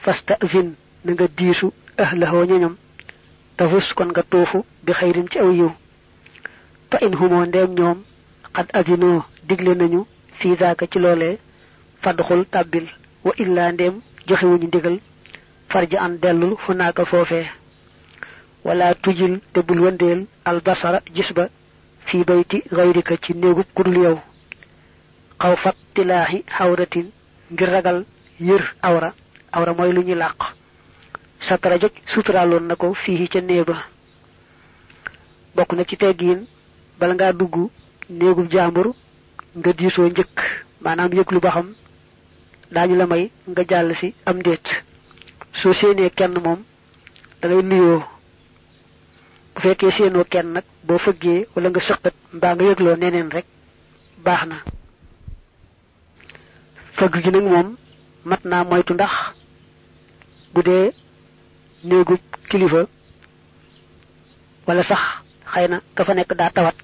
Fasta 0.04 0.36
vin 0.52 0.68
na 1.04 1.10
nga 1.12 1.26
diisu 1.36 1.66
ahlahoo 2.04 2.44
ñoñom 2.50 2.74
tafus 3.56 3.86
kon 3.96 4.10
nga 4.12 4.22
tuufu 4.30 4.58
bi 4.84 4.92
xayrin 4.98 5.28
ci 5.30 5.38
aw 5.38 5.50
yiw. 5.58 5.70
Fa 6.90 6.96
in 7.06 7.14
humoo 7.18 7.44
ndem 7.46 7.70
ñoom 7.78 7.98
xad 8.54 8.68
digle 9.48 9.72
nañu 9.74 10.00
fii 10.38 10.56
zaaka 10.60 10.84
ci 10.92 10.98
loolee 10.98 11.38
fadxul 12.02 12.42
tàbbil 12.52 12.86
wa 13.24 13.32
illaa 13.42 13.70
ndem 13.72 13.94
joxewuñu 14.28 14.66
ndigal 14.68 14.96
farja 15.74 15.98
an 16.04 16.18
dellul 16.22 16.54
fu 16.64 16.72
wala 18.64 18.94
tujil 19.02 19.40
te 19.52 19.60
bul 19.66 19.80
wëndeel 19.84 20.20
albasara 20.50 21.00
gis 21.14 21.30
ba 21.36 21.44
fii 22.06 22.24
bayti 22.28 22.62
gayrika 22.76 23.14
ci 23.22 23.32
néegub 23.34 23.66
kudul 23.74 23.96
yow. 24.04 24.16
Xaw 25.40 25.56
fat 25.62 25.76
xawratin 26.56 27.06
ngir 27.52 27.68
ragal 27.74 28.04
yër 28.40 28.62
awra. 28.82 29.10
Awra 29.52 29.72
mooy 29.74 29.92
lu 29.92 30.02
ñu 30.02 30.14
làq. 30.14 30.38
Satara 31.48 31.78
joj 31.80 31.92
suturaaloon 32.14 32.66
na 32.66 32.76
ko 32.76 32.94
fii 32.94 33.28
ca 33.28 33.40
néeba 33.40 33.76
bokk 35.56 35.72
na 35.74 35.84
ci 35.84 35.96
teggiin 35.96 36.40
bala 36.98 37.14
ngaa 37.14 37.32
dugg 37.32 37.54
néegub 38.10 38.48
nga 39.56 39.72
lu 42.86 42.96
la 42.96 43.06
may 43.06 43.30
nga 43.48 43.62
am 44.26 44.38
soo 45.60 45.72
séenee 45.80 46.10
kenn 46.18 46.34
moom 46.44 46.60
da 47.40 47.48
ngay 47.48 47.62
nuyoo. 47.62 48.02
Bu 49.54 49.60
fekkee 49.62 49.90
séenoo 49.96 50.24
kenn 50.32 50.48
nag 50.54 50.64
boo 50.86 50.98
fëggee 51.04 51.46
wala 51.54 51.68
nga 51.70 51.80
sëqat 51.88 52.14
mbaa 52.36 52.54
nga 52.54 52.64
yëgloo 52.68 52.96
neneen 52.98 53.30
rek 53.36 53.46
baax 54.24 54.42
na. 54.50 54.56
Fëgg 56.96 57.14
gi 57.24 57.30
nag 57.32 57.46
moom 57.52 57.68
mat 58.28 58.42
naa 58.50 58.64
moytu 58.70 58.92
ndax 58.94 59.14
bu 60.52 60.60
dee 60.68 60.86
kilifa 62.50 62.82
wala 64.66 64.82
sax 64.90 65.02
xëy 65.52 65.66
ka 65.96 66.02
fa 66.06 66.12
nekk 66.14 66.32
daa 66.38 66.50
tawat. 66.56 66.76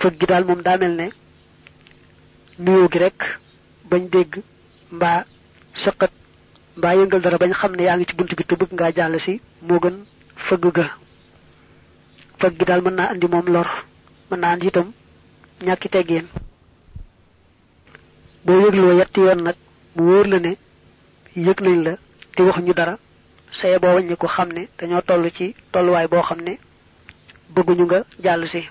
Fëgg 0.00 0.18
gi 0.20 0.26
daal 0.30 0.44
moom 0.46 0.60
daa 0.66 0.76
mel 0.80 0.94
ne 1.00 1.06
gi 2.92 2.98
rek 3.04 3.18
bañ 3.90 4.02
dégg 4.12 4.32
mbaa 4.96 5.18
sëqat 5.82 6.12
mbaa 6.76 6.94
yëngal 6.98 7.20
dara 7.22 7.38
bañ 7.38 7.52
xam 7.60 7.72
ne 7.76 7.82
yaa 7.84 7.98
ci 8.08 8.14
bunt 8.16 8.32
bi 8.36 8.44
te 8.44 8.54
bëgg 8.56 8.72
ngaa 8.72 8.92
jàll 8.96 9.20
si 9.20 9.40
moo 9.66 9.78
gën 9.82 9.96
fëgg 10.48 10.64
ga. 10.76 10.86
Fag 12.38 12.52
gi 12.58 12.64
daal 12.64 12.82
andi 12.86 13.26
moom 13.32 13.46
lor 13.54 13.68
mën 14.30 14.40
naa 14.40 14.52
andi 14.52 14.66
itam 14.66 14.88
ñàkki 15.66 15.88
teggeen 15.88 16.26
boo 18.44 18.60
yëgloo 18.64 18.98
yetti 18.98 19.20
yoon 19.20 19.40
nag 19.46 19.56
mu 19.94 20.02
wóor 20.08 20.26
la 20.26 20.38
ne 20.40 20.52
yëg 21.46 21.58
nañ 21.60 21.78
la 21.86 21.92
te 22.34 22.42
waxuñu 22.42 22.72
dara 22.74 22.94
saye 23.60 23.78
boo 23.78 23.94
wàññi 23.94 24.16
ko 24.16 24.26
xam 24.28 24.48
ne 24.52 24.68
dañoo 24.78 25.02
toll 25.02 25.30
ci 25.36 25.54
tolluwaay 25.72 26.06
boo 26.08 26.22
xam 26.22 26.40
ne 26.46 26.58
bëgguñu 27.54 27.84
nga 27.86 28.04
jàll 28.24 28.46
si. 28.48 28.62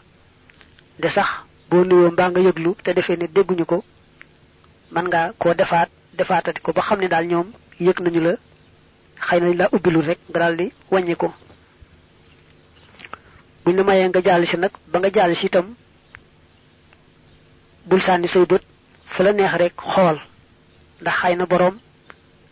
De 0.99 1.09
sax 1.09 1.27
boo 1.69 1.83
nuyoo 1.83 2.11
mbaa 2.11 2.29
nga 2.29 2.39
yëglu 2.47 2.71
te 2.83 2.93
defee 2.93 3.17
ne 3.17 3.27
dégguñu 3.35 3.65
ko 3.71 3.77
man 4.93 5.05
nga 5.09 5.21
koo 5.41 5.53
defaat 5.53 5.89
defaatati 6.17 6.61
ko 6.61 6.71
ba 6.75 6.81
xam 6.87 6.99
ne 7.01 7.07
yëg 7.79 7.99
nañu 7.99 8.21
la 8.21 8.33
xëy 9.27 9.53
la 9.55 9.69
ubbilul 9.71 10.05
rek 10.05 10.19
nga 10.29 10.39
daal 10.39 10.55
di 10.57 11.15
ko 11.15 11.33
buñ 13.63 13.75
la 13.77 13.83
mayee 13.83 14.07
nga 14.09 14.21
jàll 14.23 14.45
si 14.47 14.57
nag 14.57 14.71
ba 14.91 14.99
nga 14.99 15.09
jàll 15.13 15.35
si 15.35 15.45
itam 15.47 15.67
bul 17.87 18.01
sànni 18.01 18.27
say 18.27 18.45
bët 18.45 18.63
fu 19.13 19.23
la 19.23 19.31
neex 19.33 19.53
rek 19.61 19.73
xool 19.93 20.17
ndax 21.01 21.47
boroom 21.49 21.75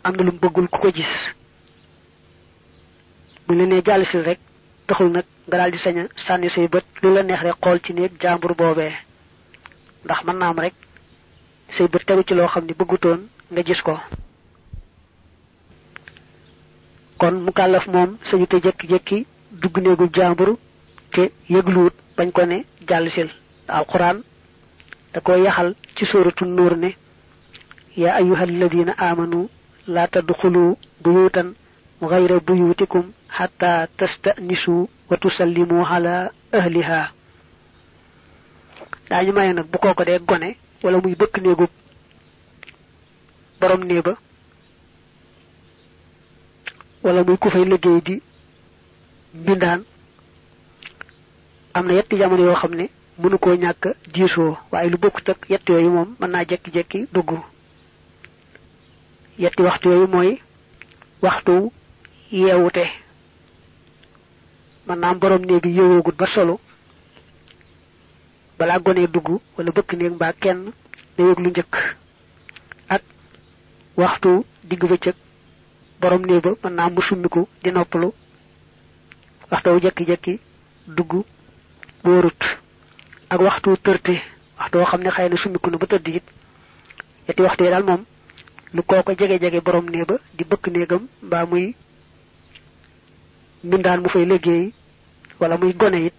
am 0.04 0.16
na 0.16 0.24
lu 0.24 0.32
bëggul 0.32 0.68
ku 0.70 0.80
ko 0.80 0.90
gis. 0.92 1.14
Buñ 3.48 3.58
la 3.58 3.66
nee 3.66 3.82
jàll 3.86 4.06
si 4.06 4.18
rek 4.18 4.40
taxul 4.88 5.10
nag 5.12 5.26
nga 5.48 5.58
daal 5.58 5.72
di 5.72 5.78
sañ 5.78 5.98
a 6.00 6.04
sànni 6.28 6.50
say 6.50 6.68
bët 6.68 6.86
lu 7.02 7.14
la 7.14 7.24
neex 7.24 7.42
rek 7.42 7.56
xool 7.62 7.80
ci 7.84 7.94
néeg 7.94 8.12
jàmbur 8.22 8.54
boobee. 8.56 8.94
Ndax 10.06 10.20
mën 10.26 10.38
naa 10.38 10.50
am 10.50 10.60
rek 10.60 10.74
bët 11.92 12.06
tegu 12.06 12.24
ci 12.28 12.34
loo 12.34 12.48
xam 12.48 12.66
ne 12.66 12.74
bëggutoon 12.74 13.20
nga 13.52 13.62
gis 13.64 13.82
ko 13.82 14.00
kon 17.23 17.35
mu 17.45 17.51
kàllaf 17.53 17.87
moom 17.87 18.17
sañu 18.31 18.47
te 18.47 18.57
jekki-jekki 18.64 19.27
dugg 19.53 19.77
néegul 19.79 20.09
jàmbur 20.14 20.57
te 21.12 21.31
yëgluwut 21.49 21.95
bañ 22.17 22.31
ko 22.33 22.45
ne 22.47 22.64
jàll 22.88 23.11
sil 23.14 23.31
alquran 23.69 24.23
da 25.12 25.21
ko 25.21 25.37
yaxal 25.37 25.75
ci 25.97 26.05
suratu 26.07 26.45
nuur 26.45 26.77
ne 26.77 26.91
ya 27.97 28.14
ayuha 28.14 28.43
alladina 28.43 28.93
amanu 28.99 29.49
la 29.87 30.07
tadxulu 30.09 30.77
buyutan 31.03 31.55
غير 32.03 32.38
بيوتكم 32.38 33.05
حتى 33.31 33.87
تستأنسوا 33.99 34.87
وتسلموا 35.11 35.87
على 35.87 36.31
أهلها 36.55 37.12
dañu 39.11 39.33
may 39.33 39.53
nak 39.53 39.67
bu 39.67 39.79
koko 39.79 40.05
de 40.05 40.19
gone 40.29 40.55
wala 40.83 41.01
muy 41.03 41.14
bëkk 41.17 41.35
neegu 41.43 41.67
borom 43.61 43.83
neeba 43.85 44.12
wala 47.04 47.24
muy 47.24 47.38
ku 47.38 47.50
fay 47.50 47.66
liggéey 47.66 48.02
di 48.08 48.16
mbindaan 49.34 49.82
am 51.74 51.86
na 51.88 51.94
yetti 51.94 52.16
jamono 52.18 52.44
yoo 52.48 52.56
xam 52.56 52.74
ne 52.76 52.86
mënu 53.20 53.38
koo 53.38 53.56
ñàkk 53.56 53.84
diisoo 54.13 54.58
waaye 54.72 54.89
lu 54.89 54.98
bokkut 54.98 55.30
ak 55.30 55.50
yett 55.50 55.70
yooyu 55.70 55.89
moom 55.89 56.16
mën 56.20 56.28
naa 56.32 56.46
jekki-jekki 56.50 57.08
dugg. 57.13 57.30
Yetti 59.38 59.62
waxtu 59.62 59.89
yooyu 59.89 60.08
mooy 60.08 60.39
waxtu 61.22 61.72
yeewute. 62.32 62.86
Man 64.88 65.00
naam 65.00 65.20
borom 65.20 65.42
néeg 65.46 65.66
yeewoogut 65.66 66.16
ba 66.18 66.26
solo 66.28 66.60
balaa 68.60 68.80
gone 68.80 69.08
dugg 69.08 69.28
wala 69.58 69.72
bëkk 69.72 69.94
néeg 69.94 70.13
mbaa 70.13 70.34
kenn 70.34 70.72
da 71.18 71.24
yëg 71.24 71.39
lu 71.39 71.50
njëkk. 71.50 71.76
Ak 72.89 73.02
waxtu 73.98 74.44
digg 74.63 74.84
bëccëg 74.89 75.16
borom 76.04 76.24
néeg 76.28 76.44
ba 76.44 76.70
mën 76.70 76.76
naa 76.76 76.89
di 77.63 77.70
noppalu. 77.72 78.10
Waxtu 79.52 79.80
jekki-jekki 79.84 80.34
dugg 80.96 81.12
wóorut 82.04 82.42
ak 83.34 83.39
waxtu 83.48 83.70
tërte 83.86 84.16
waxtu 84.60 84.78
woo 84.78 84.86
xam 84.89 85.02
ne 85.04 85.10
xëy 85.16 85.28
na 85.30 85.38
summiku 85.42 85.70
na 85.70 85.78
ba 85.78 85.86
tëdd 85.88 86.08
it 86.18 86.24
lu 88.74 88.82
kooko 88.89 89.12
jege-jege 89.20 89.62
borom 89.66 89.86
néeg 89.89 90.06
ba 90.10 90.16
di 90.38 90.44
bëkk 90.50 90.66
néegam 90.74 91.04
mbaa 91.26 91.46
muy 91.46 91.76
mbindaan 93.63 94.02
mu 94.02 94.10
fay 94.10 94.26
liggéey 94.26 94.74
wala 95.39 95.58
muy 95.58 95.74
gone 95.74 96.00
it 96.08 96.13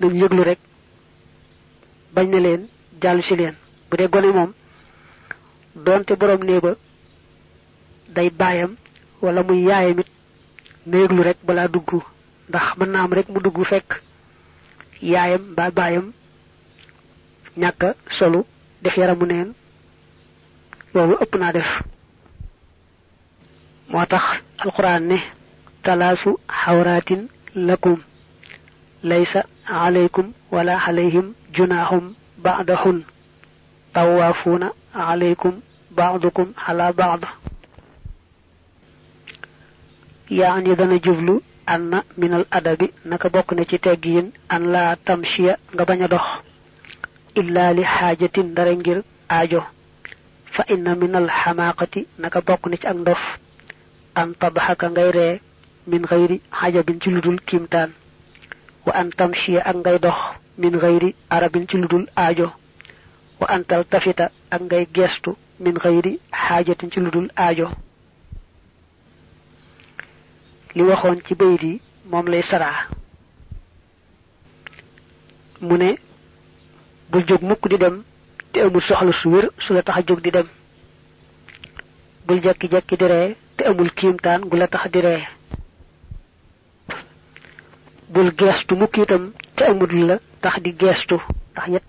nañ 0.00 0.12
yëglu 0.20 0.42
rek 0.42 0.58
bañ 2.14 2.26
na 2.30 2.38
leen 2.40 2.62
jàll 3.02 3.22
si 3.22 3.34
leen. 3.36 3.54
Bu 3.90 3.96
dee 3.96 4.08
gone 4.08 4.30
moom 4.32 4.52
doonte 5.84 6.12
borom 6.16 6.42
néeg 6.44 6.62
ba 6.62 6.72
day 8.14 8.30
baayam 8.30 8.72
wala 9.24 9.42
muy 9.42 9.64
yaayam 9.68 9.98
it 10.00 10.08
na 10.86 11.22
rek 11.28 11.38
balaa 11.46 11.68
dugg. 11.74 11.90
Ndax 12.48 12.66
mën 12.78 12.90
naa 12.92 13.04
am 13.04 13.12
rek 13.16 13.28
mu 13.32 13.40
dugg 13.44 13.58
fekk. 13.70 13.90
Yaayam 15.12 15.42
mbaa 15.52 15.70
baayam 15.76 16.06
ñàkk 17.60 17.82
solu 18.18 18.40
def 18.82 18.96
yaramu 19.00 19.26
neen. 19.26 19.48
Loolu 20.94 21.14
ëpp 21.22 21.34
naa 21.40 21.52
def. 21.56 21.70
Moo 23.90 24.06
tax 24.12 24.24
alquran 24.62 25.00
ne 25.10 25.16
talaasu 25.84 26.30
xawraatin 26.60 27.22
lakum. 27.68 27.96
Laysa 29.08 29.40
alaykum 29.84 30.26
wala 30.54 30.74
alayhim 30.88 31.26
junahum 31.56 32.04
ba'dahun. 32.44 32.98
Tawaafuuna 33.94 34.68
alaykum 34.94 35.54
ba'dukum 35.96 36.48
ala 36.68 36.92
ba'd 40.28 40.36
yaani 40.38 40.76
dana 40.76 40.98
jublu 40.98 41.42
anna 41.66 42.02
minal 42.16 42.44
adabi 42.50 42.90
naka 43.04 43.28
bokk 43.28 43.52
na 43.52 43.64
ci 43.64 43.78
teggiin 43.78 44.32
an 44.48 44.62
laa 44.72 44.96
tamshiya 44.96 45.56
nga 45.74 45.84
bañ 45.84 46.08
dox. 46.08 46.24
illa 47.34 47.72
li 47.72 47.82
dara 48.54 48.72
ngir 48.74 49.02
fa 50.54 50.64
inna 50.68 50.94
minal 50.94 51.28
xamaaqati 51.28 52.06
naka 52.18 52.40
bokk 52.40 52.66
na 52.70 52.76
ci 52.76 52.86
ak 52.86 52.96
ndof 52.96 53.22
an 54.14 54.28
tadxaka 54.40 54.86
ngay 54.90 55.10
ree 55.10 55.40
min 55.86 56.04
ci 57.00 57.10
ludul 57.10 57.38
wa 58.86 58.92
an 59.00 59.10
tamshiya 59.18 59.60
ak 59.64 59.76
ngay 59.76 59.98
dox 59.98 60.16
min 60.58 60.78
xayri 60.80 61.14
arabin 61.30 61.66
ci 61.68 61.76
ludul 61.76 62.06
wa 63.40 63.46
an 63.48 63.64
taltafita 63.64 64.30
ak 64.50 64.62
ngay 64.62 64.86
gestu 64.94 65.36
min 65.60 65.76
xayri 65.78 66.20
xaajatin 66.32 66.90
ci 66.92 67.00
ludul 67.00 67.28
li 70.74 70.82
waxoon 70.82 71.18
ci 71.26 71.34
bayit 71.34 71.62
yi 71.62 71.80
moom 72.10 72.26
lay 72.28 72.42
saraa. 72.42 72.88
mu 75.60 75.76
ne 75.78 75.90
bul 77.10 77.24
jóg 77.28 77.42
mukk 77.42 77.68
di 77.68 77.76
dem 77.78 78.02
te 78.52 78.60
amul 78.60 78.82
soxla 78.82 79.12
su 79.12 79.28
wér 79.30 79.50
su 79.58 79.72
la 79.72 79.82
tax 79.82 80.04
jóg 80.06 80.20
di 80.20 80.30
dem. 80.30 80.48
bul 82.26 82.40
jekki-jekki 82.42 82.96
di 82.96 83.06
ree 83.06 83.36
te 83.56 83.64
amul 83.64 83.90
kiimtaan 83.94 84.40
gu 84.48 84.56
la 84.56 84.66
tax 84.68 84.90
di 84.90 85.00
ree. 85.00 85.26
bul 88.08 88.32
geestu 88.38 88.74
mukk 88.76 88.96
itam 88.96 89.32
te 89.56 89.64
amul 89.64 89.92
la 90.08 90.18
tax 90.40 90.60
di 90.62 90.72
geestu 90.80 91.16
ndax 91.52 91.68
yet 91.68 91.82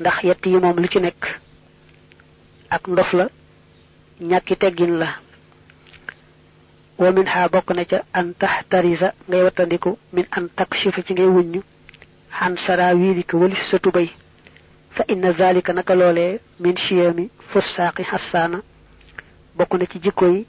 ndax 0.00 0.22
yett 0.22 0.46
yi 0.46 0.56
moom 0.58 0.76
lu 0.80 0.88
ci 0.88 1.00
nekk 1.00 1.22
ak 2.70 2.86
ndof 2.88 3.12
la 3.12 3.28
ñàkki 4.20 4.56
teggin 4.56 4.98
la 4.98 5.08
wa 6.98 7.10
min 7.12 7.26
ha 7.26 7.48
bokk 7.48 7.70
na 7.76 7.84
ca 7.84 7.98
an 8.12 8.32
taxtarisa 8.40 9.12
ngay 9.28 9.42
wattandiku 9.44 9.98
min 10.12 10.26
an 10.36 10.48
takshifa 10.56 11.02
ci 11.06 11.12
ngay 11.12 11.26
wuññu 11.26 11.60
xan 12.38 12.56
sara 12.66 12.94
wiirika 12.94 13.36
walis 13.36 13.62
sa 13.70 13.78
fa 14.96 15.04
inna 15.08 15.32
zalika 15.32 15.72
naka 15.72 15.94
loolee 15.94 16.40
min 16.60 16.74
chiyami 16.76 17.30
fussaaqi 17.52 18.02
xassaana 18.10 18.58
bokk 19.56 19.72
na 19.78 19.86
ci 19.86 19.98
jikko 20.04 20.26
yi 20.26 20.46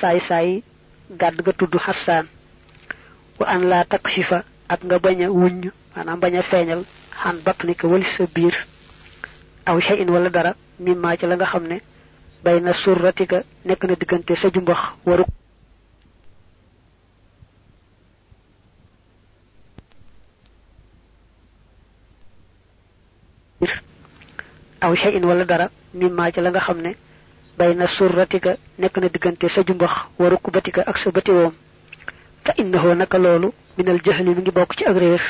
saay 0.00 0.20
saay 0.28 0.62
gàdd 1.20 1.42
ga 1.44 1.52
wa 3.38 3.46
an 3.46 3.62
laa 3.70 3.84
takshifa 3.84 4.42
ak 4.68 4.80
nga 4.84 4.98
bañ 4.98 5.18
a 5.24 5.28
wuññ 5.30 5.70
maanaam 5.94 6.20
bañ 6.20 6.34
a 6.36 6.42
feeñal 6.42 6.82
xan 7.22 7.36
batnika 7.44 7.86
walis 7.88 8.10
sa 8.16 8.24
biir. 8.34 8.54
Aw 9.66 9.80
shay'in 9.80 10.10
wala 10.10 10.30
dara 10.30 10.54
mimma 10.80 11.16
ci 11.18 11.26
la 11.26 11.36
nga 11.36 11.46
xam 11.46 11.64
ne 11.68 11.78
bay 12.44 12.60
na 12.60 12.72
surratika 12.72 13.42
nekk 13.64 13.84
na 13.84 13.94
diggante 14.00 14.34
sa 14.36 14.48
jumbax 14.50 14.78
waru 15.06 15.24
aw 24.80 24.94
shay'in 24.94 25.24
wala 25.24 25.44
dara 25.44 25.70
mimma 25.94 26.30
ci 26.32 26.40
la 26.40 26.50
nga 26.50 26.60
xam 26.60 26.80
ne 26.80 26.94
bay 27.58 27.74
na 27.74 27.86
surratika 27.88 28.56
nekk 28.78 28.96
na 28.98 29.08
diggante 29.08 29.48
sa 29.48 29.62
jumbax 29.66 29.90
wa 30.18 30.28
rukbatika 30.28 30.82
ak 30.86 30.98
sa 30.98 31.10
batiwoom 31.10 31.52
fa 32.44 32.52
innahu 32.56 32.94
naka 32.94 33.18
loolu 33.18 33.52
minal 33.76 34.00
jahli 34.04 34.30
mi 34.34 34.42
ngi 34.42 34.50
bokk 34.50 34.76
ci 34.76 34.84
ak 34.84 34.96
réer 34.96 35.20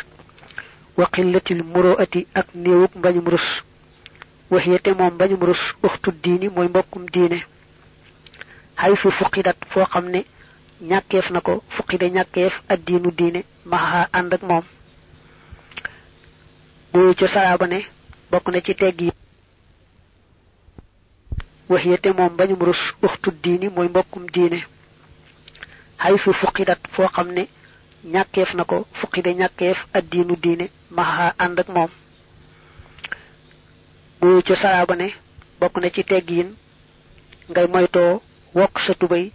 wa 0.97 1.07
qillatil 1.13 1.63
muroati 1.65 2.27
ak 2.35 2.47
néewuk 2.55 2.95
mbañum 2.97 3.29
rus 3.29 3.49
waxiyate 4.51 4.89
moom 4.99 5.15
mbañum 5.15 5.41
rus 5.45 5.61
uxtu 5.83 6.11
diini 6.23 6.49
mooy 6.49 6.69
mbokkum 6.69 7.07
diine 7.13 7.45
xay 8.77 8.97
su 8.97 9.11
fuqidat 9.11 9.57
foo 9.71 9.85
xam 9.87 10.09
ne 10.11 10.25
ñàkkeef 10.83 11.31
na 11.31 11.41
ko 11.41 11.63
fuqide 11.69 12.11
ñàkkeef 12.11 12.53
addiinu 12.69 13.11
diine 13.11 13.45
maxa 13.65 14.09
ànd 14.13 14.35
ak 14.35 14.43
moom 14.43 14.63
bu 16.93 17.15
ci 17.19 17.27
saraaba 17.29 17.67
ne 17.67 17.81
bokk 18.31 18.49
na 18.53 18.61
ci 18.61 18.75
tegg 18.75 19.01
yi 19.01 19.11
waxiyate 21.69 22.13
moom 22.17 22.37
bañum 22.37 22.59
rus 22.69 22.81
uxtu 23.03 23.31
diini 23.43 23.69
mooy 23.69 23.89
mbokkum 23.89 24.27
diine. 24.35 24.65
Haysu 25.99 26.33
fuqidat 26.33 26.79
foo 26.93 27.09
xam 27.09 27.29
ne 27.33 27.49
ñàkkeef 28.05 28.55
na 28.55 28.65
ko 28.65 28.87
fuqide 29.01 29.31
ñàkkeef 29.35 29.79
addiinu 29.95 30.37
diine 30.37 30.67
maxa 30.91 31.35
ànd 31.39 31.59
ak 31.61 31.69
moom. 31.69 31.91
Bu 34.21 34.43
ci 34.47 34.55
saraaba 34.57 34.95
ne 34.97 35.09
bokk 35.61 35.77
na 35.81 35.91
ci 35.91 36.05
teggiin 36.05 36.49
ngay 37.51 37.67
moytoo 37.67 38.23
wokk 38.55 38.79
sa 38.87 38.95
tubay 38.95 39.33